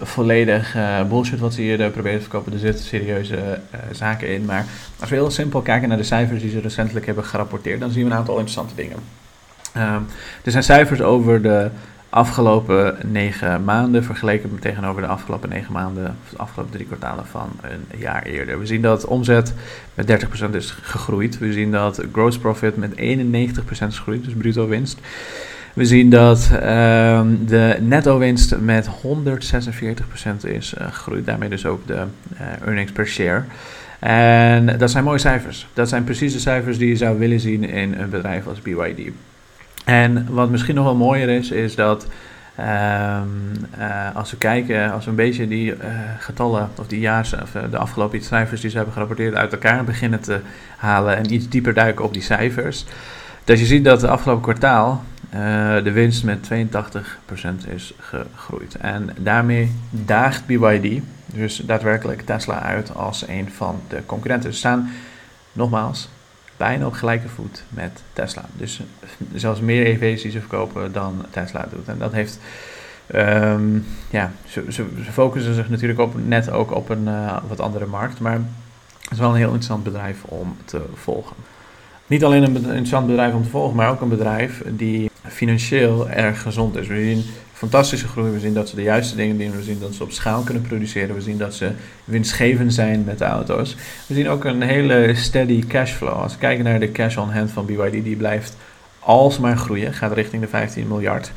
volledig 0.00 0.76
bullshit 1.08 1.38
wat 1.38 1.54
ze 1.54 1.60
hier 1.60 1.90
proberen 1.90 2.18
te 2.18 2.24
verkopen. 2.24 2.52
Er 2.52 2.58
zitten 2.58 2.84
serieuze 2.84 3.60
zaken 3.92 4.28
in. 4.28 4.44
Maar 4.44 4.64
als 5.00 5.10
we 5.10 5.16
heel 5.16 5.30
simpel 5.30 5.60
kijken 5.60 5.88
naar 5.88 5.98
de 5.98 6.02
cijfers 6.02 6.40
die 6.42 6.50
ze 6.50 6.60
recentelijk 6.60 7.06
hebben 7.06 7.24
gerapporteerd, 7.24 7.80
dan 7.80 7.90
zien 7.90 8.04
we 8.04 8.10
een 8.10 8.16
aantal 8.16 8.34
interessante 8.34 8.74
dingen. 8.74 8.98
er 10.44 10.50
zijn 10.50 10.62
cijfers 10.62 11.00
over 11.00 11.42
de 11.42 11.70
afgelopen 12.10 12.96
negen 13.06 13.64
maanden 13.64 14.04
vergeleken 14.04 14.58
tegenover 14.58 15.02
de 15.02 15.08
afgelopen 15.08 15.48
negen 15.48 15.72
maanden, 15.72 16.16
of 16.24 16.30
de 16.30 16.36
afgelopen 16.36 16.72
drie 16.72 16.86
kwartalen 16.86 17.26
van 17.26 17.50
een 17.60 17.98
jaar 17.98 18.22
eerder. 18.22 18.58
We 18.58 18.66
zien 18.66 18.82
dat 18.82 19.04
omzet 19.04 19.54
met 19.94 20.24
30% 20.50 20.54
is 20.54 20.70
gegroeid. 20.70 21.38
We 21.38 21.52
zien 21.52 21.70
dat 21.70 22.02
gross 22.12 22.38
profit 22.38 22.76
met 22.76 22.90
91% 22.90 22.96
is 23.68 23.76
gegroeid, 23.78 24.24
dus 24.24 24.34
bruto 24.34 24.68
winst. 24.68 24.98
We 25.74 25.84
zien 25.84 26.10
dat 26.10 26.50
uh, 26.52 27.20
de 27.46 27.76
netto 27.80 28.18
winst 28.18 28.56
met 28.58 28.88
146% 28.88 28.90
is 30.44 30.74
uh, 30.78 30.86
gegroeid, 30.86 31.26
daarmee 31.26 31.48
dus 31.48 31.66
ook 31.66 31.86
de 31.86 31.94
uh, 31.94 32.40
earnings 32.66 32.92
per 32.92 33.06
share. 33.06 33.42
En 33.98 34.78
dat 34.78 34.90
zijn 34.90 35.04
mooie 35.04 35.18
cijfers. 35.18 35.66
Dat 35.72 35.88
zijn 35.88 36.04
precies 36.04 36.32
de 36.32 36.38
cijfers 36.38 36.78
die 36.78 36.88
je 36.88 36.96
zou 36.96 37.18
willen 37.18 37.40
zien 37.40 37.64
in 37.64 37.94
een 37.94 38.10
bedrijf 38.10 38.46
als 38.46 38.60
BYD. 38.60 39.10
En 39.84 40.26
wat 40.30 40.50
misschien 40.50 40.74
nog 40.74 40.84
wel 40.84 40.94
mooier 40.94 41.28
is, 41.28 41.50
is 41.50 41.74
dat 41.74 42.06
um, 42.58 42.66
uh, 43.78 44.16
als 44.16 44.30
we 44.30 44.36
kijken, 44.36 44.92
als 44.92 45.04
we 45.04 45.10
een 45.10 45.16
beetje 45.16 45.48
die 45.48 45.74
getallen 46.18 46.70
of 46.78 46.86
die 46.86 47.00
jaars, 47.00 47.34
of 47.34 47.50
de 47.70 47.78
afgelopen 47.78 48.22
cijfers 48.22 48.60
die 48.60 48.70
ze 48.70 48.76
hebben 48.76 48.94
gerapporteerd 48.94 49.34
uit 49.34 49.52
elkaar 49.52 49.84
beginnen 49.84 50.20
te 50.20 50.40
halen 50.76 51.16
en 51.16 51.32
iets 51.32 51.48
dieper 51.48 51.74
duiken 51.74 52.04
op 52.04 52.12
die 52.12 52.22
cijfers. 52.22 52.84
Dat 53.44 53.58
je 53.58 53.66
ziet 53.66 53.84
dat 53.84 54.00
het 54.00 54.10
afgelopen 54.10 54.42
kwartaal 54.42 55.04
de 55.82 55.90
winst 55.92 56.24
met 56.24 56.48
82% 56.52 57.68
is 57.68 57.94
gegroeid. 57.98 58.74
En 58.74 59.10
daarmee 59.18 59.72
daagt 59.90 60.46
BYD, 60.46 61.02
dus 61.26 61.56
daadwerkelijk 61.56 62.20
Tesla, 62.20 62.62
uit 62.62 62.94
als 62.94 63.28
een 63.28 63.50
van 63.50 63.80
de 63.88 64.02
concurrenten. 64.06 64.52
Ze 64.52 64.58
staan 64.58 64.90
nogmaals 65.52 66.08
bijna 66.56 66.86
op 66.86 66.92
gelijke 66.92 67.28
voet 67.28 67.64
met 67.68 68.02
Tesla. 68.12 68.44
Dus 68.56 68.80
zelfs 69.34 69.60
meer 69.60 69.86
EV's 69.86 70.22
die 70.22 70.30
ze 70.30 70.40
verkopen 70.40 70.92
dan 70.92 71.24
Tesla 71.30 71.66
doet. 71.70 71.88
En 71.88 71.98
dat 71.98 72.12
heeft. 72.12 72.38
Um, 73.14 73.86
ja, 74.10 74.32
ze, 74.46 74.64
ze, 74.68 74.84
focussen 75.10 75.54
zich 75.54 75.68
natuurlijk 75.68 76.26
net 76.26 76.50
ook 76.50 76.74
op 76.74 76.88
een 76.88 77.04
uh, 77.04 77.36
wat 77.48 77.60
andere 77.60 77.86
markt. 77.86 78.20
Maar 78.20 78.38
het 79.02 79.10
is 79.10 79.18
wel 79.18 79.28
een 79.28 79.36
heel 79.36 79.44
interessant 79.46 79.84
bedrijf 79.84 80.24
om 80.24 80.56
te 80.64 80.80
volgen. 80.94 81.36
niet 82.06 82.24
alleen 82.24 82.42
een 82.42 82.56
interessant 82.56 83.06
bedrijf 83.06 83.34
om 83.34 83.42
te 83.42 83.48
volgen, 83.48 83.76
maar 83.76 83.90
ook 83.90 84.00
een 84.00 84.08
bedrijf 84.08 84.62
die 84.66 85.09
financieel 85.30 86.10
erg 86.10 86.42
gezond 86.42 86.76
is. 86.76 86.86
We 86.86 86.94
zien 86.94 87.24
fantastische 87.52 88.08
groei, 88.08 88.30
we 88.30 88.40
zien 88.40 88.54
dat 88.54 88.68
ze 88.68 88.76
de 88.76 88.82
juiste 88.82 89.16
dingen 89.16 89.38
doen, 89.38 89.56
we 89.56 89.62
zien 89.62 89.80
dat 89.80 89.94
ze 89.94 90.02
op 90.02 90.12
schaal 90.12 90.42
kunnen 90.42 90.62
produceren, 90.62 91.14
we 91.14 91.20
zien 91.20 91.38
dat 91.38 91.54
ze 91.54 91.70
winstgevend 92.04 92.74
zijn 92.74 93.04
met 93.04 93.18
de 93.18 93.24
auto's. 93.24 93.76
We 94.06 94.14
zien 94.14 94.28
ook 94.28 94.44
een 94.44 94.62
hele 94.62 95.14
steady 95.14 95.66
cashflow. 95.66 96.22
Als 96.22 96.32
we 96.32 96.38
kijken 96.38 96.64
naar 96.64 96.80
de 96.80 96.92
cash 96.92 97.16
on 97.16 97.30
hand 97.30 97.50
van 97.50 97.66
BYD, 97.66 98.04
die 98.04 98.16
blijft 98.16 98.56
alsmaar 98.98 99.56
groeien, 99.56 99.94
gaat 99.94 100.12
richting 100.12 100.42
de 100.42 100.48
15 100.48 100.88
miljard. 100.88 101.32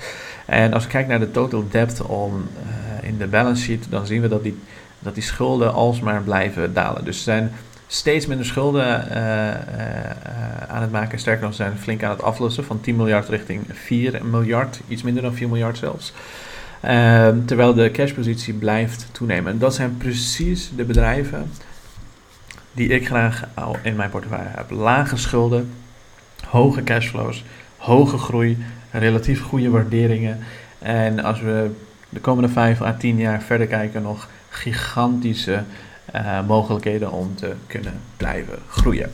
En 0.45 0.73
als 0.73 0.83
we 0.83 0.89
kijken 0.89 1.09
naar 1.09 1.19
de 1.19 1.31
total 1.31 1.65
debt 1.69 2.01
on, 2.01 2.31
uh, 2.31 3.07
in 3.07 3.17
de 3.17 3.27
balance 3.27 3.63
sheet, 3.63 3.85
dan 3.89 4.05
zien 4.05 4.21
we 4.21 4.27
dat 4.27 4.43
die, 4.43 4.57
dat 4.99 5.13
die 5.13 5.23
schulden 5.23 5.73
alsmaar 5.73 6.21
blijven 6.21 6.73
dalen. 6.73 7.05
Dus 7.05 7.23
zijn 7.23 7.51
steeds 7.87 8.25
minder 8.25 8.45
schulden 8.45 9.07
uh, 9.11 9.17
uh, 9.17 9.53
aan 10.67 10.81
het 10.81 10.91
maken. 10.91 11.19
Sterker 11.19 11.43
nog, 11.43 11.53
zijn 11.53 11.77
flink 11.77 12.03
aan 12.03 12.09
het 12.09 12.21
aflossen 12.21 12.63
van 12.63 12.81
10 12.81 12.95
miljard 12.95 13.29
richting 13.29 13.61
4 13.71 14.25
miljard, 14.25 14.79
iets 14.87 15.01
minder 15.01 15.23
dan 15.23 15.33
4 15.33 15.47
miljard 15.47 15.77
zelfs. 15.77 16.13
Ehm, 16.81 17.45
terwijl 17.45 17.73
de 17.73 17.91
cashpositie 17.91 18.53
blijft 18.53 19.07
toenemen. 19.11 19.51
En 19.51 19.57
dat 19.57 19.75
zijn 19.75 19.97
precies 19.97 20.71
de 20.75 20.83
bedrijven 20.83 21.51
die 22.71 22.87
ik 22.87 23.05
graag 23.05 23.43
in 23.81 23.95
mijn 23.95 24.09
portefeuille 24.09 24.49
heb. 24.55 24.69
Lage 24.69 25.17
schulden, 25.17 25.69
hoge 26.45 26.83
cashflows, 26.83 27.43
hoge 27.77 28.17
groei, 28.17 28.57
relatief 28.91 29.41
goede 29.41 29.69
waarderingen. 29.69 30.39
En 30.79 31.23
als 31.23 31.41
we 31.41 31.71
de 32.09 32.19
komende 32.19 32.49
5 32.49 32.81
à 32.81 32.93
10 32.93 33.17
jaar 33.17 33.41
verder 33.41 33.67
kijken, 33.67 34.01
nog 34.01 34.27
gigantische 34.49 35.63
uh, 36.15 36.47
mogelijkheden 36.47 37.11
om 37.11 37.35
te 37.35 37.53
kunnen 37.67 37.93
blijven 38.17 38.57
groeien. 38.67 39.09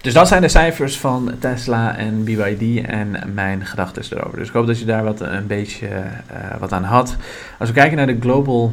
Dus 0.00 0.12
dat 0.12 0.28
zijn 0.28 0.42
de 0.42 0.48
cijfers 0.48 0.98
van 0.98 1.32
Tesla 1.38 1.96
en 1.96 2.24
BYD 2.24 2.86
en 2.86 3.16
mijn 3.34 3.66
gedachten 3.66 4.04
erover. 4.10 4.38
Dus 4.38 4.48
ik 4.48 4.54
hoop 4.54 4.66
dat 4.66 4.78
je 4.78 4.84
daar 4.84 5.04
wat, 5.04 5.20
een 5.20 5.46
beetje 5.46 5.86
uh, 5.88 6.56
wat 6.58 6.72
aan 6.72 6.84
had. 6.84 7.16
Als 7.58 7.68
we 7.68 7.74
kijken 7.74 7.96
naar 7.96 8.06
de 8.06 8.16
Global 8.20 8.72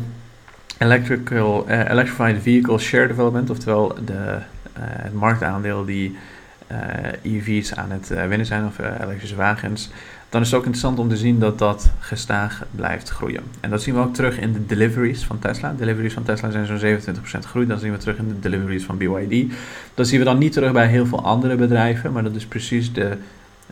Electrical, 0.78 1.66
uh, 1.70 1.90
Electrified 1.90 2.42
Vehicle 2.42 2.78
Share 2.78 3.08
Development, 3.08 3.50
oftewel 3.50 3.98
de, 4.06 4.38
het 4.80 5.14
marktaandeel 5.14 5.86
die 5.86 6.18
EV's 7.22 7.74
aan 7.74 7.92
het 7.92 8.08
winnen 8.08 8.46
zijn, 8.46 8.66
of 8.66 8.80
elektrische 8.80 9.36
wagens, 9.36 9.90
dan 10.36 10.44
is 10.44 10.50
het 10.50 10.60
ook 10.60 10.66
interessant 10.66 11.00
om 11.00 11.10
te 11.10 11.18
zien 11.18 11.40
dat 11.40 11.60
dat 11.60 11.92
gestaag 12.00 12.64
blijft 12.72 13.10
groeien. 13.10 13.44
En 13.60 13.70
dat 13.70 13.82
zien 13.82 13.94
we 13.94 14.00
ook 14.00 14.14
terug 14.14 14.40
in 14.40 14.54
de 14.54 14.66
deliveries 14.66 15.24
van 15.24 15.40
Tesla. 15.40 15.74
Deliveries 15.78 16.14
van 16.14 16.24
Tesla 16.24 16.52
zijn 16.52 16.66
zo'n 16.66 17.16
27% 17.40 17.40
groei. 17.40 17.68
Dan 17.68 17.80
zien 17.80 17.92
we 17.92 17.98
terug 17.98 18.18
in 18.18 18.28
de 18.28 18.40
deliveries 18.40 18.84
van 18.84 18.98
BYD. 18.98 19.54
Dat 19.94 20.08
zien 20.08 20.20
we 20.20 20.26
dan 20.26 20.38
niet 20.38 20.54
terug 20.54 20.72
bij 20.72 20.88
heel 20.88 21.06
veel 21.06 21.24
andere 21.24 21.56
bedrijven, 21.56 22.12
maar 22.12 22.24
dat 22.24 22.36
is 22.36 22.46
precies 22.46 22.94
de 22.94 23.18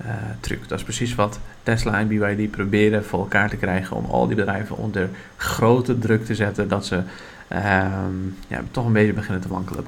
uh, 0.05 0.11
truc. 0.39 0.67
Dat 0.67 0.77
is 0.77 0.83
precies 0.83 1.15
wat 1.15 1.39
Tesla 1.63 1.99
en 1.99 2.07
BYD 2.07 2.51
proberen 2.51 3.05
voor 3.05 3.19
elkaar 3.19 3.49
te 3.49 3.57
krijgen 3.57 3.95
om 3.97 4.05
al 4.05 4.27
die 4.27 4.35
bedrijven 4.35 4.77
onder 4.77 5.09
grote 5.37 5.99
druk 5.99 6.25
te 6.25 6.35
zetten 6.35 6.67
dat 6.67 6.85
ze 6.85 6.95
uh, 6.95 7.59
ja, 8.47 8.63
toch 8.71 8.85
een 8.85 8.93
beetje 8.93 9.13
beginnen 9.13 9.41
te 9.41 9.47
wankelen. 9.47 9.85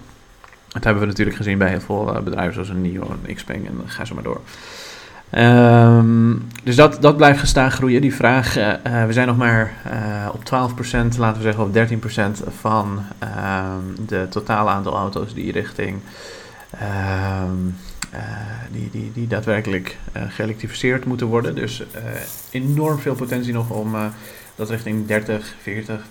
Dat 0.68 0.84
hebben 0.84 1.02
we 1.02 1.08
natuurlijk 1.10 1.38
gezien 1.38 1.58
bij 1.58 1.70
heel 1.70 1.82
veel 1.82 2.16
uh, 2.16 2.22
bedrijven 2.22 2.54
zoals 2.54 2.70
een 2.70 2.82
NIO 2.82 3.18
en 3.26 3.36
Xpeng 3.36 3.68
en 3.68 3.82
ga 3.86 4.06
zo 4.06 4.14
maar 4.14 4.24
door. 4.24 4.42
Um, 5.32 6.48
dus 6.64 6.76
dat, 6.76 7.02
dat 7.02 7.18
blijft 7.18 7.40
gestaan 7.40 7.72
groeien. 7.72 8.02
Die 8.02 8.16
vraag, 8.16 8.58
uh, 8.58 9.06
we 9.06 9.14
zijn 9.14 9.28
nog 9.28 9.38
maar 9.38 9.74
uh, 9.88 10.30
op 10.34 10.72
12%, 10.74 11.18
laten 11.18 11.42
we 11.42 11.42
zeggen 11.42 11.64
op 11.64 11.76
13% 11.76 12.54
van 12.60 13.00
uh, 13.24 13.74
de 14.08 14.28
totale 14.30 14.70
aantal 14.70 14.96
auto's 14.96 15.34
die 15.34 15.52
richting 15.52 16.00
um, 17.44 17.76
die, 18.72 18.90
die, 18.92 19.12
die 19.14 19.28
daadwerkelijk 19.28 19.98
geëlektrificeerd 20.14 21.06
moeten 21.06 21.28
worden. 21.28 21.56
Dus 21.56 21.84
enorm 22.52 23.00
veel 23.00 23.16
potentie 23.16 23.54
nog 23.54 23.70
om 23.70 23.96
dat 24.56 24.70
richting 24.70 25.08
30, 25.08 25.56
40, 25.62 26.02
50% 26.02 26.10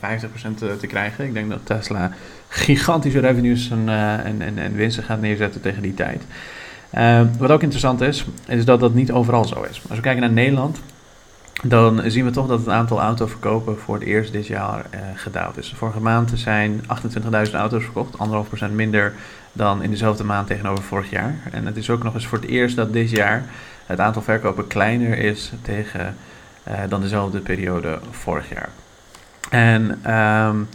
te, 0.57 0.77
te, 0.81 0.87
krijgen. 0.87 1.25
Ik 1.25 1.35
denk 1.35 1.51
dat 1.51 1.67
Tesla 1.67 2.11
gigantische 2.49 3.21
revenues 3.21 3.71
en, 3.71 3.89
en, 4.25 4.43
en, 4.43 4.59
en 4.59 4.75
winsten 4.75 5.05
gaat 5.05 5.21
neerzetten 5.21 5.61
tegen 5.61 5.83
die 5.83 5.95
tijd. 5.95 6.23
Uh, 6.97 7.21
wat 7.39 7.51
ook 7.51 7.63
interessant 7.63 8.01
is, 8.01 8.27
is 8.47 8.65
dat 8.65 8.81
dat 8.81 8.95
niet 8.95 9.13
overal 9.13 9.45
zo 9.45 9.63
is. 9.63 9.83
Als 9.89 9.97
we 9.97 10.01
kijken 10.01 10.21
naar 10.21 10.33
Nederland, 10.33 10.81
dan 11.63 12.03
zien 12.07 12.25
we 12.25 12.31
toch 12.31 12.47
dat 12.47 12.59
het 12.59 12.69
aantal 12.69 13.01
autoverkopen 13.01 13.79
voor 13.79 13.95
het 13.95 14.05
eerst 14.05 14.33
dit 14.33 14.47
jaar 14.47 14.87
uh, 14.95 15.01
gedaald 15.15 15.57
is. 15.57 15.75
Vorige 15.77 16.01
maand 16.01 16.33
zijn 16.35 16.81
28.000 17.47 17.53
auto's 17.53 17.83
verkocht, 17.83 18.17
1,5% 18.67 18.73
minder 18.73 19.15
dan 19.53 19.83
in 19.83 19.91
dezelfde 19.91 20.25
maand 20.25 20.47
tegenover 20.47 20.85
vorig 20.85 21.11
jaar. 21.11 21.35
En 21.51 21.67
het 21.67 21.77
is 21.77 21.91
ook 21.91 22.03
nog 22.03 22.15
eens 22.15 22.27
voor 22.27 22.39
het 22.39 22.49
eerst 22.49 22.77
dat 22.77 22.93
dit 22.93 23.11
jaar 23.11 23.45
het 23.87 24.01
aantal 24.01 24.23
verkopen 24.23 24.67
kleiner 24.67 25.19
is 25.19 25.53
tegen, 25.63 26.17
uh, 26.69 26.75
dan 26.89 27.01
dezelfde 27.01 27.41
periode 27.41 27.99
vorig 28.11 28.49
jaar. 28.49 28.69
En 29.51 30.13
um, 30.15 30.69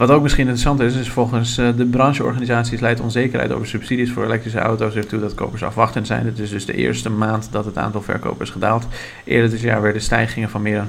wat 0.00 0.10
ook 0.10 0.22
misschien 0.22 0.44
interessant 0.44 0.80
is, 0.80 0.94
is 0.94 1.10
volgens 1.10 1.58
uh, 1.58 1.68
de 1.76 1.86
brancheorganisaties 1.86 2.80
leidt 2.80 3.00
onzekerheid 3.00 3.52
over 3.52 3.66
subsidies 3.66 4.12
voor 4.12 4.24
elektrische 4.24 4.58
auto's 4.58 4.94
ertoe 4.94 5.20
dat 5.20 5.34
kopers 5.34 5.62
afwachtend 5.62 6.06
zijn. 6.06 6.26
Het 6.26 6.38
is 6.38 6.50
dus 6.50 6.66
de 6.66 6.74
eerste 6.74 7.10
maand 7.10 7.48
dat 7.52 7.64
het 7.64 7.78
aantal 7.78 8.02
verkopers 8.02 8.50
gedaald. 8.50 8.86
Eerder 9.24 9.50
dit 9.50 9.60
jaar 9.60 9.82
werden 9.82 10.02
stijgingen 10.02 10.50
van 10.50 10.62
meer 10.62 10.76
dan 10.76 10.88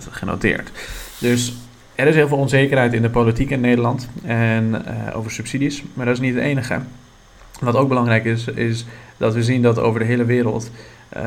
40% 0.00 0.10
genoteerd. 0.10 0.70
Dus 1.18 1.54
er 1.94 2.06
is 2.06 2.14
heel 2.14 2.28
veel 2.28 2.36
onzekerheid 2.36 2.92
in 2.92 3.02
de 3.02 3.10
politiek 3.10 3.50
in 3.50 3.60
Nederland 3.60 4.08
en 4.24 4.70
uh, 4.70 5.16
over 5.16 5.30
subsidies, 5.30 5.82
maar 5.94 6.06
dat 6.06 6.14
is 6.14 6.20
niet 6.20 6.34
het 6.34 6.42
enige. 6.42 6.78
Wat 7.60 7.76
ook 7.76 7.88
belangrijk 7.88 8.24
is, 8.24 8.46
is 8.46 8.84
dat 9.20 9.34
we 9.34 9.42
zien 9.42 9.62
dat 9.62 9.78
over 9.78 10.00
de 10.00 10.06
hele 10.06 10.24
wereld 10.24 10.70
um, 11.16 11.22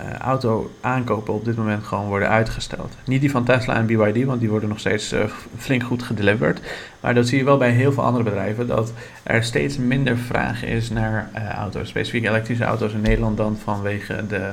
uh, 0.00 0.12
auto 0.18 0.70
aankopen 0.80 1.34
op 1.34 1.44
dit 1.44 1.56
moment 1.56 1.84
gewoon 1.84 2.06
worden 2.06 2.28
uitgesteld. 2.28 2.96
Niet 3.04 3.20
die 3.20 3.30
van 3.30 3.44
Tesla 3.44 3.74
en 3.74 3.86
BYD, 3.86 4.24
want 4.24 4.40
die 4.40 4.48
worden 4.48 4.68
nog 4.68 4.78
steeds 4.78 5.12
uh, 5.12 5.20
flink 5.56 5.82
goed 5.82 6.02
gedeliverd. 6.02 6.60
Maar 7.00 7.14
dat 7.14 7.28
zie 7.28 7.38
je 7.38 7.44
wel 7.44 7.56
bij 7.56 7.70
heel 7.70 7.92
veel 7.92 8.02
andere 8.02 8.24
bedrijven, 8.24 8.66
dat 8.66 8.92
er 9.22 9.44
steeds 9.44 9.76
minder 9.76 10.16
vraag 10.16 10.64
is 10.64 10.90
naar 10.90 11.30
uh, 11.34 11.48
auto's, 11.48 11.88
specifiek 11.88 12.24
elektrische 12.24 12.64
auto's 12.64 12.92
in 12.92 13.00
Nederland 13.00 13.36
dan 13.36 13.56
vanwege 13.56 14.26
de 14.26 14.50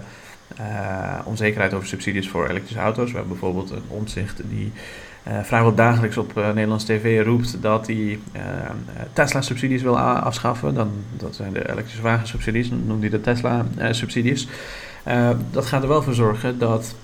onzekerheid 1.24 1.74
over 1.74 1.88
subsidies 1.88 2.30
voor 2.30 2.50
elektrische 2.50 2.80
auto's. 2.80 3.12
We 3.12 3.17
hebben 3.17 3.38
bijvoorbeeld 3.39 3.71
een 3.71 3.84
omzicht 3.88 4.41
die 4.50 4.71
vrijwel 5.44 5.76
dagelijks 5.76 6.18
op 6.18 6.38
uh, 6.38 6.48
Nederlands 6.48 6.84
tv 6.84 7.26
roept 7.26 7.62
dat 7.62 7.88
hij 7.88 7.96
uh, 7.96 8.42
Tesla-subsidies 9.14 9.82
wil 9.82 10.00
afschaffen. 10.00 10.74
Dan, 10.74 10.92
dat 11.18 11.36
zijn 11.36 11.54
de 11.54 11.72
elektrische 11.72 12.02
wagensubsidies, 12.02 12.70
dan 12.70 12.84
noemt 12.88 13.02
hij 13.02 13.10
de 13.10 13.22
Tesla-subsidies. 13.22 14.48
dat 15.52 15.66
gaat 15.66 15.82
er 15.82 15.88
wel 15.88 16.04
voor 16.04 16.14
zorgen 16.14 16.60
dat 16.60 16.96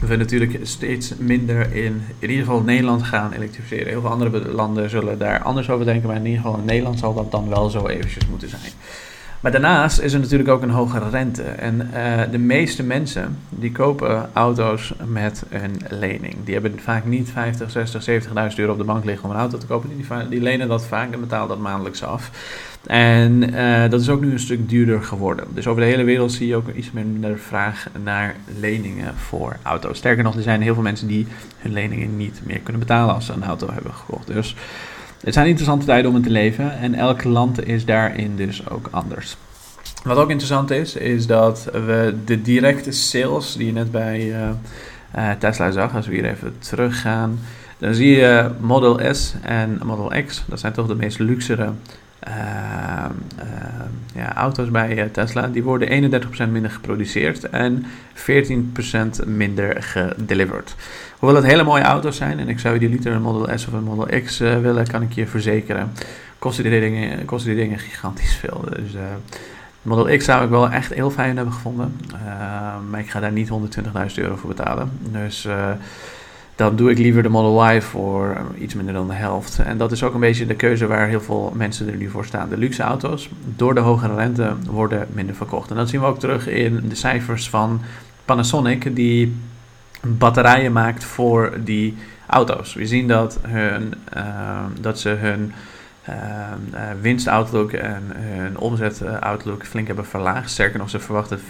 we 0.00 0.16
natuurlijk 0.16 0.58
steeds 0.62 1.16
minder 1.16 1.74
in, 1.74 2.02
in 2.18 2.30
ieder 2.30 2.44
geval 2.44 2.60
Nederland 2.60 3.02
gaan 3.02 3.32
elektrificeren. 3.32 3.86
Heel 3.86 4.00
veel 4.00 4.10
andere 4.10 4.48
landen 4.48 4.90
zullen 4.90 5.18
daar 5.18 5.42
anders 5.42 5.70
over 5.70 5.84
denken, 5.84 6.08
maar 6.08 6.16
in 6.16 6.26
ieder 6.26 6.40
geval 6.42 6.58
in 6.58 6.64
Nederland 6.64 6.98
zal 6.98 7.14
dat 7.14 7.30
dan 7.30 7.48
wel 7.48 7.68
zo 7.68 7.86
eventjes 7.86 8.26
moeten 8.26 8.48
zijn. 8.48 8.72
Maar 9.40 9.52
daarnaast 9.52 10.00
is 10.00 10.12
er 10.12 10.20
natuurlijk 10.20 10.48
ook 10.48 10.62
een 10.62 10.70
hogere 10.70 11.08
rente. 11.08 11.42
En 11.42 11.90
uh, 11.94 12.22
de 12.30 12.38
meeste 12.38 12.82
mensen 12.82 13.38
die 13.48 13.72
kopen 13.72 14.30
auto's 14.32 14.92
met 15.04 15.42
een 15.50 15.76
lening. 15.88 16.34
Die 16.44 16.54
hebben 16.54 16.80
vaak 16.80 17.04
niet 17.04 17.30
50, 17.30 17.70
60, 17.70 18.06
70.000 18.06 18.56
euro 18.56 18.72
op 18.72 18.78
de 18.78 18.84
bank 18.84 19.04
liggen 19.04 19.24
om 19.24 19.30
een 19.30 19.40
auto 19.40 19.58
te 19.58 19.66
kopen. 19.66 19.88
Die, 19.96 20.28
die 20.28 20.40
lenen 20.40 20.68
dat 20.68 20.86
vaak 20.86 21.12
en 21.12 21.20
betalen 21.20 21.48
dat 21.48 21.58
maandelijks 21.58 22.02
af. 22.02 22.30
En 22.86 23.54
uh, 23.54 23.90
dat 23.90 24.00
is 24.00 24.08
ook 24.08 24.20
nu 24.20 24.32
een 24.32 24.38
stuk 24.38 24.68
duurder 24.68 25.02
geworden. 25.02 25.46
Dus 25.54 25.66
over 25.66 25.82
de 25.82 25.88
hele 25.88 26.04
wereld 26.04 26.32
zie 26.32 26.46
je 26.46 26.56
ook 26.56 26.68
iets 26.74 26.90
minder 26.90 27.38
vraag 27.38 27.86
naar 28.02 28.34
leningen 28.58 29.14
voor 29.16 29.56
auto's. 29.62 29.98
Sterker 29.98 30.24
nog, 30.24 30.36
er 30.36 30.42
zijn 30.42 30.62
heel 30.62 30.74
veel 30.74 30.82
mensen 30.82 31.06
die 31.06 31.26
hun 31.58 31.72
leningen 31.72 32.16
niet 32.16 32.40
meer 32.44 32.58
kunnen 32.60 32.82
betalen 32.82 33.14
als 33.14 33.26
ze 33.26 33.32
een 33.32 33.44
auto 33.44 33.72
hebben 33.72 33.94
gekocht. 33.94 34.26
Dus 34.26 34.56
het 35.20 35.34
zijn 35.34 35.46
interessante 35.46 35.86
tijden 35.86 36.10
om 36.10 36.16
in 36.16 36.22
te 36.22 36.30
leven 36.30 36.78
en 36.78 36.94
elk 36.94 37.24
land 37.24 37.66
is 37.66 37.84
daarin 37.84 38.36
dus 38.36 38.68
ook 38.68 38.88
anders. 38.90 39.36
Wat 40.04 40.16
ook 40.16 40.30
interessant 40.30 40.70
is, 40.70 40.94
is 40.94 41.26
dat 41.26 41.68
we 41.72 42.16
de 42.24 42.42
directe 42.42 42.92
sales 42.92 43.54
die 43.56 43.66
je 43.66 43.72
net 43.72 43.90
bij 43.90 44.20
uh, 44.20 44.48
uh, 45.16 45.30
Tesla 45.38 45.70
zag, 45.70 45.94
als 45.94 46.06
we 46.06 46.14
hier 46.14 46.24
even 46.24 46.54
teruggaan, 46.58 47.38
dan 47.78 47.94
zie 47.94 48.16
je 48.16 48.50
Model 48.60 49.14
S 49.14 49.34
en 49.42 49.80
Model 49.84 50.12
X, 50.26 50.44
dat 50.46 50.60
zijn 50.60 50.72
toch 50.72 50.86
de 50.86 50.94
meest 50.94 51.18
luxere 51.18 51.72
ja, 54.14 54.34
auto's 54.34 54.70
bij 54.70 55.08
Tesla. 55.12 55.46
Die 55.46 55.62
worden 55.62 56.22
31% 56.22 56.50
minder 56.50 56.70
geproduceerd 56.70 57.50
en 57.50 57.84
14% 58.14 59.26
minder 59.26 59.82
gedeliverd. 59.82 60.74
Hoewel 61.18 61.36
het 61.36 61.46
hele 61.46 61.64
mooie 61.64 61.82
auto's 61.82 62.16
zijn 62.16 62.38
en 62.38 62.48
ik 62.48 62.58
zou 62.58 62.78
die 62.78 62.88
liter 62.88 63.12
een 63.12 63.22
Model 63.22 63.58
S 63.58 63.66
of 63.66 63.72
een 63.72 63.82
Model 63.82 64.20
X 64.22 64.40
uh, 64.40 64.58
willen, 64.58 64.86
kan 64.86 65.02
ik 65.02 65.12
je 65.12 65.26
verzekeren. 65.26 65.92
Kosten 66.38 66.64
die 66.64 66.80
dingen, 66.80 67.24
kosten 67.24 67.54
die 67.54 67.64
dingen 67.64 67.78
gigantisch 67.78 68.34
veel. 68.34 68.64
Dus 68.70 68.94
uh, 68.94 69.00
Model 69.82 70.16
X 70.16 70.24
zou 70.24 70.44
ik 70.44 70.50
wel 70.50 70.70
echt 70.70 70.94
heel 70.94 71.10
fijn 71.10 71.36
hebben 71.36 71.54
gevonden. 71.54 71.96
Uh, 72.12 72.20
maar 72.90 73.00
ik 73.00 73.10
ga 73.10 73.20
daar 73.20 73.32
niet 73.32 73.48
120.000 73.48 74.14
euro 74.14 74.36
voor 74.36 74.48
betalen. 74.48 74.90
Dus 75.00 75.48
dan 76.58 76.76
doe 76.76 76.90
ik 76.90 76.98
liever 76.98 77.22
de 77.22 77.28
Model 77.28 77.70
Y 77.70 77.80
voor 77.80 78.36
iets 78.58 78.74
minder 78.74 78.94
dan 78.94 79.08
de 79.08 79.14
helft. 79.14 79.58
En 79.58 79.78
dat 79.78 79.92
is 79.92 80.02
ook 80.02 80.14
een 80.14 80.20
beetje 80.20 80.46
de 80.46 80.54
keuze 80.54 80.86
waar 80.86 81.08
heel 81.08 81.20
veel 81.20 81.52
mensen 81.54 81.88
er 81.88 81.96
nu 81.96 82.08
voor 82.08 82.24
staan. 82.24 82.48
De 82.48 82.56
luxe 82.56 82.82
auto's, 82.82 83.28
door 83.56 83.74
de 83.74 83.80
hogere 83.80 84.14
rente, 84.14 84.52
worden 84.66 85.06
minder 85.12 85.34
verkocht. 85.34 85.70
En 85.70 85.76
dat 85.76 85.88
zien 85.88 86.00
we 86.00 86.06
ook 86.06 86.18
terug 86.18 86.48
in 86.48 86.88
de 86.88 86.94
cijfers 86.94 87.48
van 87.48 87.80
Panasonic, 88.24 88.96
die 88.96 89.36
batterijen 90.00 90.72
maakt 90.72 91.04
voor 91.04 91.52
die 91.64 91.96
auto's. 92.26 92.74
We 92.74 92.86
zien 92.86 93.08
dat, 93.08 93.38
hun, 93.42 93.94
uh, 94.16 94.64
dat 94.80 94.98
ze 95.00 95.08
hun 95.08 95.52
winstoutlook 97.00 97.72
en 97.72 98.02
hun 98.16 98.58
omzetoutlook 98.58 99.66
flink 99.66 99.86
hebben 99.86 100.06
verlaagd. 100.06 100.50
Sterker 100.50 100.78
nog, 100.78 100.90
ze 100.90 100.98
verwachten 100.98 101.38
15% 101.38 101.42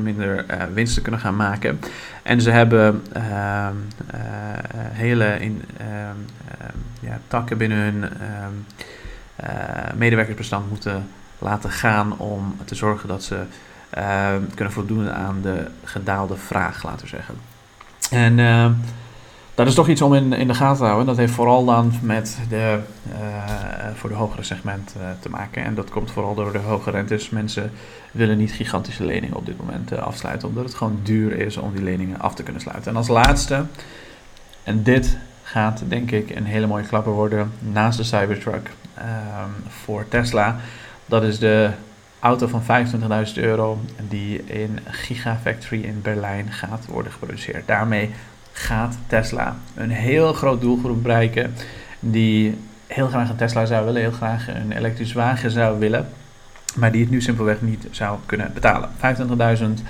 minder 0.00 0.44
uh, 0.50 0.62
winst 0.74 0.94
te 0.94 1.02
kunnen 1.02 1.20
gaan 1.20 1.36
maken. 1.36 1.80
En 2.22 2.40
ze 2.40 2.50
hebben 2.50 3.02
ehm, 3.12 3.74
hele 4.92 5.38
in, 5.40 5.62
ja, 7.00 7.20
takken 7.28 7.58
binnen 7.58 7.78
hun 7.78 8.04
medewerkersbestand 9.96 10.68
moeten 10.68 11.08
laten 11.38 11.70
gaan 11.70 12.18
om 12.18 12.56
te 12.64 12.74
zorgen 12.74 13.08
dat 13.08 13.22
ze 13.22 13.38
kunnen 14.54 14.72
voldoen 14.72 15.12
aan 15.12 15.38
de 15.42 15.66
gedaalde 15.84 16.36
vraag, 16.36 16.82
laten 16.82 17.00
we 17.00 17.06
zeggen. 17.06 17.34
En 18.10 18.38
dat 19.56 19.66
is 19.66 19.74
toch 19.74 19.88
iets 19.88 20.02
om 20.02 20.14
in, 20.14 20.32
in 20.32 20.46
de 20.46 20.54
gaten 20.54 20.76
te 20.76 20.84
houden. 20.84 21.06
Dat 21.06 21.16
heeft 21.16 21.32
vooral 21.32 21.64
dan 21.64 21.92
met 22.02 22.38
de, 22.48 22.78
uh, 23.08 23.16
voor 23.94 24.08
de 24.08 24.16
hogere 24.16 24.42
segment 24.42 24.94
uh, 24.98 25.02
te 25.20 25.28
maken. 25.28 25.64
En 25.64 25.74
dat 25.74 25.90
komt 25.90 26.10
vooral 26.10 26.34
door 26.34 26.52
de 26.52 26.58
hoge 26.58 26.90
rentes. 26.90 27.30
Mensen 27.30 27.72
willen 28.10 28.38
niet 28.38 28.52
gigantische 28.52 29.04
leningen 29.04 29.36
op 29.36 29.46
dit 29.46 29.56
moment 29.58 29.92
uh, 29.92 29.98
afsluiten, 29.98 30.48
omdat 30.48 30.64
het 30.64 30.74
gewoon 30.74 31.00
duur 31.02 31.38
is 31.38 31.56
om 31.56 31.72
die 31.72 31.82
leningen 31.82 32.20
af 32.20 32.34
te 32.34 32.42
kunnen 32.42 32.62
sluiten. 32.62 32.90
En 32.90 32.96
als 32.96 33.08
laatste, 33.08 33.64
en 34.62 34.82
dit 34.82 35.16
gaat 35.42 35.82
denk 35.88 36.10
ik 36.10 36.30
een 36.30 36.46
hele 36.46 36.66
mooie 36.66 36.86
klapper 36.86 37.12
worden 37.12 37.52
naast 37.58 37.98
de 37.98 38.04
Cybertruck 38.04 38.70
um, 38.98 39.04
voor 39.68 40.08
Tesla. 40.08 40.56
Dat 41.06 41.22
is 41.22 41.38
de 41.38 41.70
auto 42.20 42.46
van 42.46 42.62
25.000 43.26 43.32
euro 43.34 43.80
die 44.08 44.44
in 44.44 44.78
Gigafactory 44.84 45.82
in 45.82 46.02
Berlijn 46.02 46.52
gaat 46.52 46.86
worden 46.86 47.12
geproduceerd. 47.12 47.66
Daarmee 47.66 48.10
gaat 48.56 48.96
Tesla 49.06 49.56
een 49.74 49.90
heel 49.90 50.32
groot 50.32 50.60
doelgroep 50.60 51.02
bereiken 51.02 51.54
die 52.00 52.58
heel 52.86 53.08
graag 53.08 53.28
een 53.28 53.36
Tesla 53.36 53.66
zou 53.66 53.84
willen, 53.84 54.00
heel 54.00 54.10
graag 54.10 54.48
een 54.48 54.72
elektrisch 54.72 55.12
wagen 55.12 55.50
zou 55.50 55.78
willen, 55.78 56.08
maar 56.74 56.92
die 56.92 57.00
het 57.00 57.10
nu 57.10 57.20
simpelweg 57.20 57.60
niet 57.60 57.86
zou 57.90 58.18
kunnen 58.26 58.50
betalen. 58.54 58.88
25.000 59.78 59.84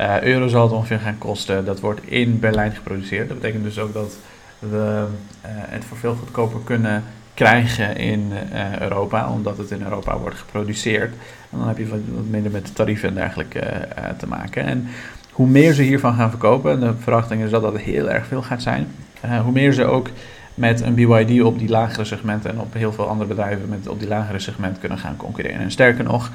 uh, 0.00 0.22
euro 0.22 0.48
zal 0.48 0.62
het 0.62 0.72
ongeveer 0.72 0.98
gaan 0.98 1.18
kosten. 1.18 1.64
Dat 1.64 1.80
wordt 1.80 2.00
in 2.04 2.40
Berlijn 2.40 2.72
geproduceerd. 2.72 3.28
Dat 3.28 3.40
betekent 3.40 3.64
dus 3.64 3.78
ook 3.78 3.92
dat 3.92 4.16
we 4.58 5.06
uh, 5.06 5.50
het 5.50 5.84
voor 5.84 5.96
veel 5.96 6.14
goedkoper 6.14 6.60
kunnen 6.64 7.04
krijgen 7.34 7.96
in 7.96 8.32
uh, 8.52 8.80
Europa, 8.80 9.30
omdat 9.30 9.58
het 9.58 9.70
in 9.70 9.82
Europa 9.82 10.18
wordt 10.18 10.38
geproduceerd. 10.38 11.14
En 11.50 11.58
dan 11.58 11.68
heb 11.68 11.78
je 11.78 11.88
wat, 11.88 12.00
minder 12.30 12.50
met 12.50 12.66
de 12.66 12.72
tarieven 12.72 13.08
en 13.08 13.14
dergelijke 13.14 13.88
te 14.18 14.26
maken. 14.26 14.64
En 14.64 14.88
hoe 15.38 15.46
meer 15.48 15.72
ze 15.72 15.82
hiervan 15.82 16.14
gaan 16.14 16.30
verkopen, 16.30 16.72
en 16.72 16.80
de 16.80 16.92
verwachting 16.98 17.42
is 17.42 17.50
dat 17.50 17.62
dat 17.62 17.78
heel 17.78 18.10
erg 18.10 18.26
veel 18.26 18.42
gaat 18.42 18.62
zijn, 18.62 18.86
uh, 19.24 19.40
hoe 19.40 19.52
meer 19.52 19.72
ze 19.72 19.84
ook 19.84 20.08
met 20.54 20.80
een 20.80 20.94
BYD 20.94 21.42
op 21.42 21.58
die 21.58 21.68
lagere 21.68 22.04
segmenten 22.04 22.50
en 22.50 22.60
op 22.60 22.74
heel 22.74 22.92
veel 22.92 23.08
andere 23.08 23.28
bedrijven 23.28 23.68
met 23.68 23.88
op 23.88 23.98
die 23.98 24.08
lagere 24.08 24.38
segment 24.38 24.78
kunnen 24.78 24.98
gaan 24.98 25.16
concurreren. 25.16 25.60
En 25.60 25.70
sterker 25.70 26.04
nog, 26.04 26.30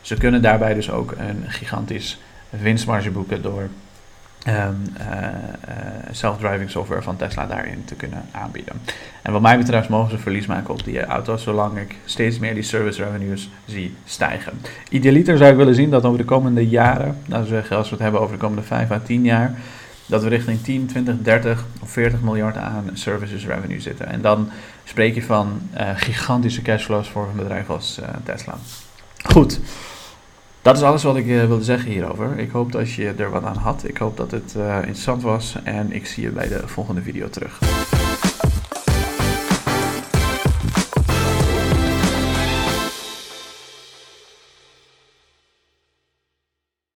ze 0.00 0.16
kunnen 0.16 0.42
daarbij 0.42 0.74
dus 0.74 0.90
ook 0.90 1.14
een 1.18 1.44
gigantisch 1.46 2.20
winstmarge 2.50 3.10
boeken 3.10 3.42
door 3.42 3.68
um, 4.48 4.92
self-driving 6.10 6.70
software 6.70 7.02
van 7.02 7.16
Tesla 7.16 7.46
daarin 7.46 7.84
te 7.84 7.94
kunnen 7.94 8.24
aanbieden. 8.30 8.74
En 9.22 9.32
wat 9.32 9.42
mij 9.42 9.58
betreft 9.58 9.88
mogen 9.88 10.10
ze 10.10 10.18
verlies 10.18 10.46
maken 10.46 10.70
op 10.70 10.84
die 10.84 11.04
auto's, 11.04 11.42
zolang 11.42 11.78
ik 11.78 11.94
steeds 12.04 12.38
meer 12.38 12.54
die 12.54 12.62
service 12.62 13.04
revenues 13.04 13.50
zie 13.66 13.94
stijgen. 14.04 14.52
Idealiter 14.90 15.38
zou 15.38 15.50
ik 15.50 15.56
willen 15.56 15.74
zien 15.74 15.90
dat 15.90 16.04
over 16.04 16.18
de 16.18 16.24
komende 16.24 16.68
jaren, 16.68 17.18
als 17.32 17.48
we 17.48 17.62
het 17.90 17.98
hebben 17.98 18.20
over 18.20 18.34
de 18.34 18.40
komende 18.40 18.62
5 18.62 18.90
à 18.90 18.98
10 19.04 19.24
jaar, 19.24 19.54
dat 20.06 20.22
we 20.22 20.28
richting 20.28 20.62
10, 20.62 20.86
20, 20.86 21.14
30 21.22 21.64
of 21.82 21.90
40 21.90 22.20
miljard 22.20 22.56
aan 22.56 22.90
services 22.92 23.46
revenue 23.46 23.80
zitten. 23.80 24.06
En 24.06 24.20
dan 24.20 24.50
spreek 24.84 25.14
je 25.14 25.22
van 25.22 25.60
gigantische 25.94 26.62
cashflows 26.62 27.08
voor 27.08 27.28
een 27.30 27.36
bedrijf 27.36 27.70
als 27.70 28.00
Tesla. 28.24 28.54
Goed. 29.24 29.60
Dat 30.68 30.76
is 30.76 30.82
alles 30.82 31.02
wat 31.02 31.16
ik 31.16 31.26
uh, 31.26 31.46
wilde 31.46 31.64
zeggen 31.64 31.90
hierover. 31.90 32.38
Ik 32.38 32.50
hoop 32.50 32.72
dat 32.72 32.92
je 32.92 33.12
er 33.16 33.30
wat 33.30 33.44
aan 33.44 33.56
had. 33.56 33.84
Ik 33.84 33.96
hoop 33.96 34.16
dat 34.16 34.30
het 34.30 34.54
uh, 34.56 34.76
interessant 34.76 35.22
was. 35.22 35.56
En 35.64 35.92
ik 35.92 36.06
zie 36.06 36.22
je 36.22 36.30
bij 36.30 36.48
de 36.48 36.62
volgende 36.66 37.02
video 37.02 37.28
terug. 37.28 37.58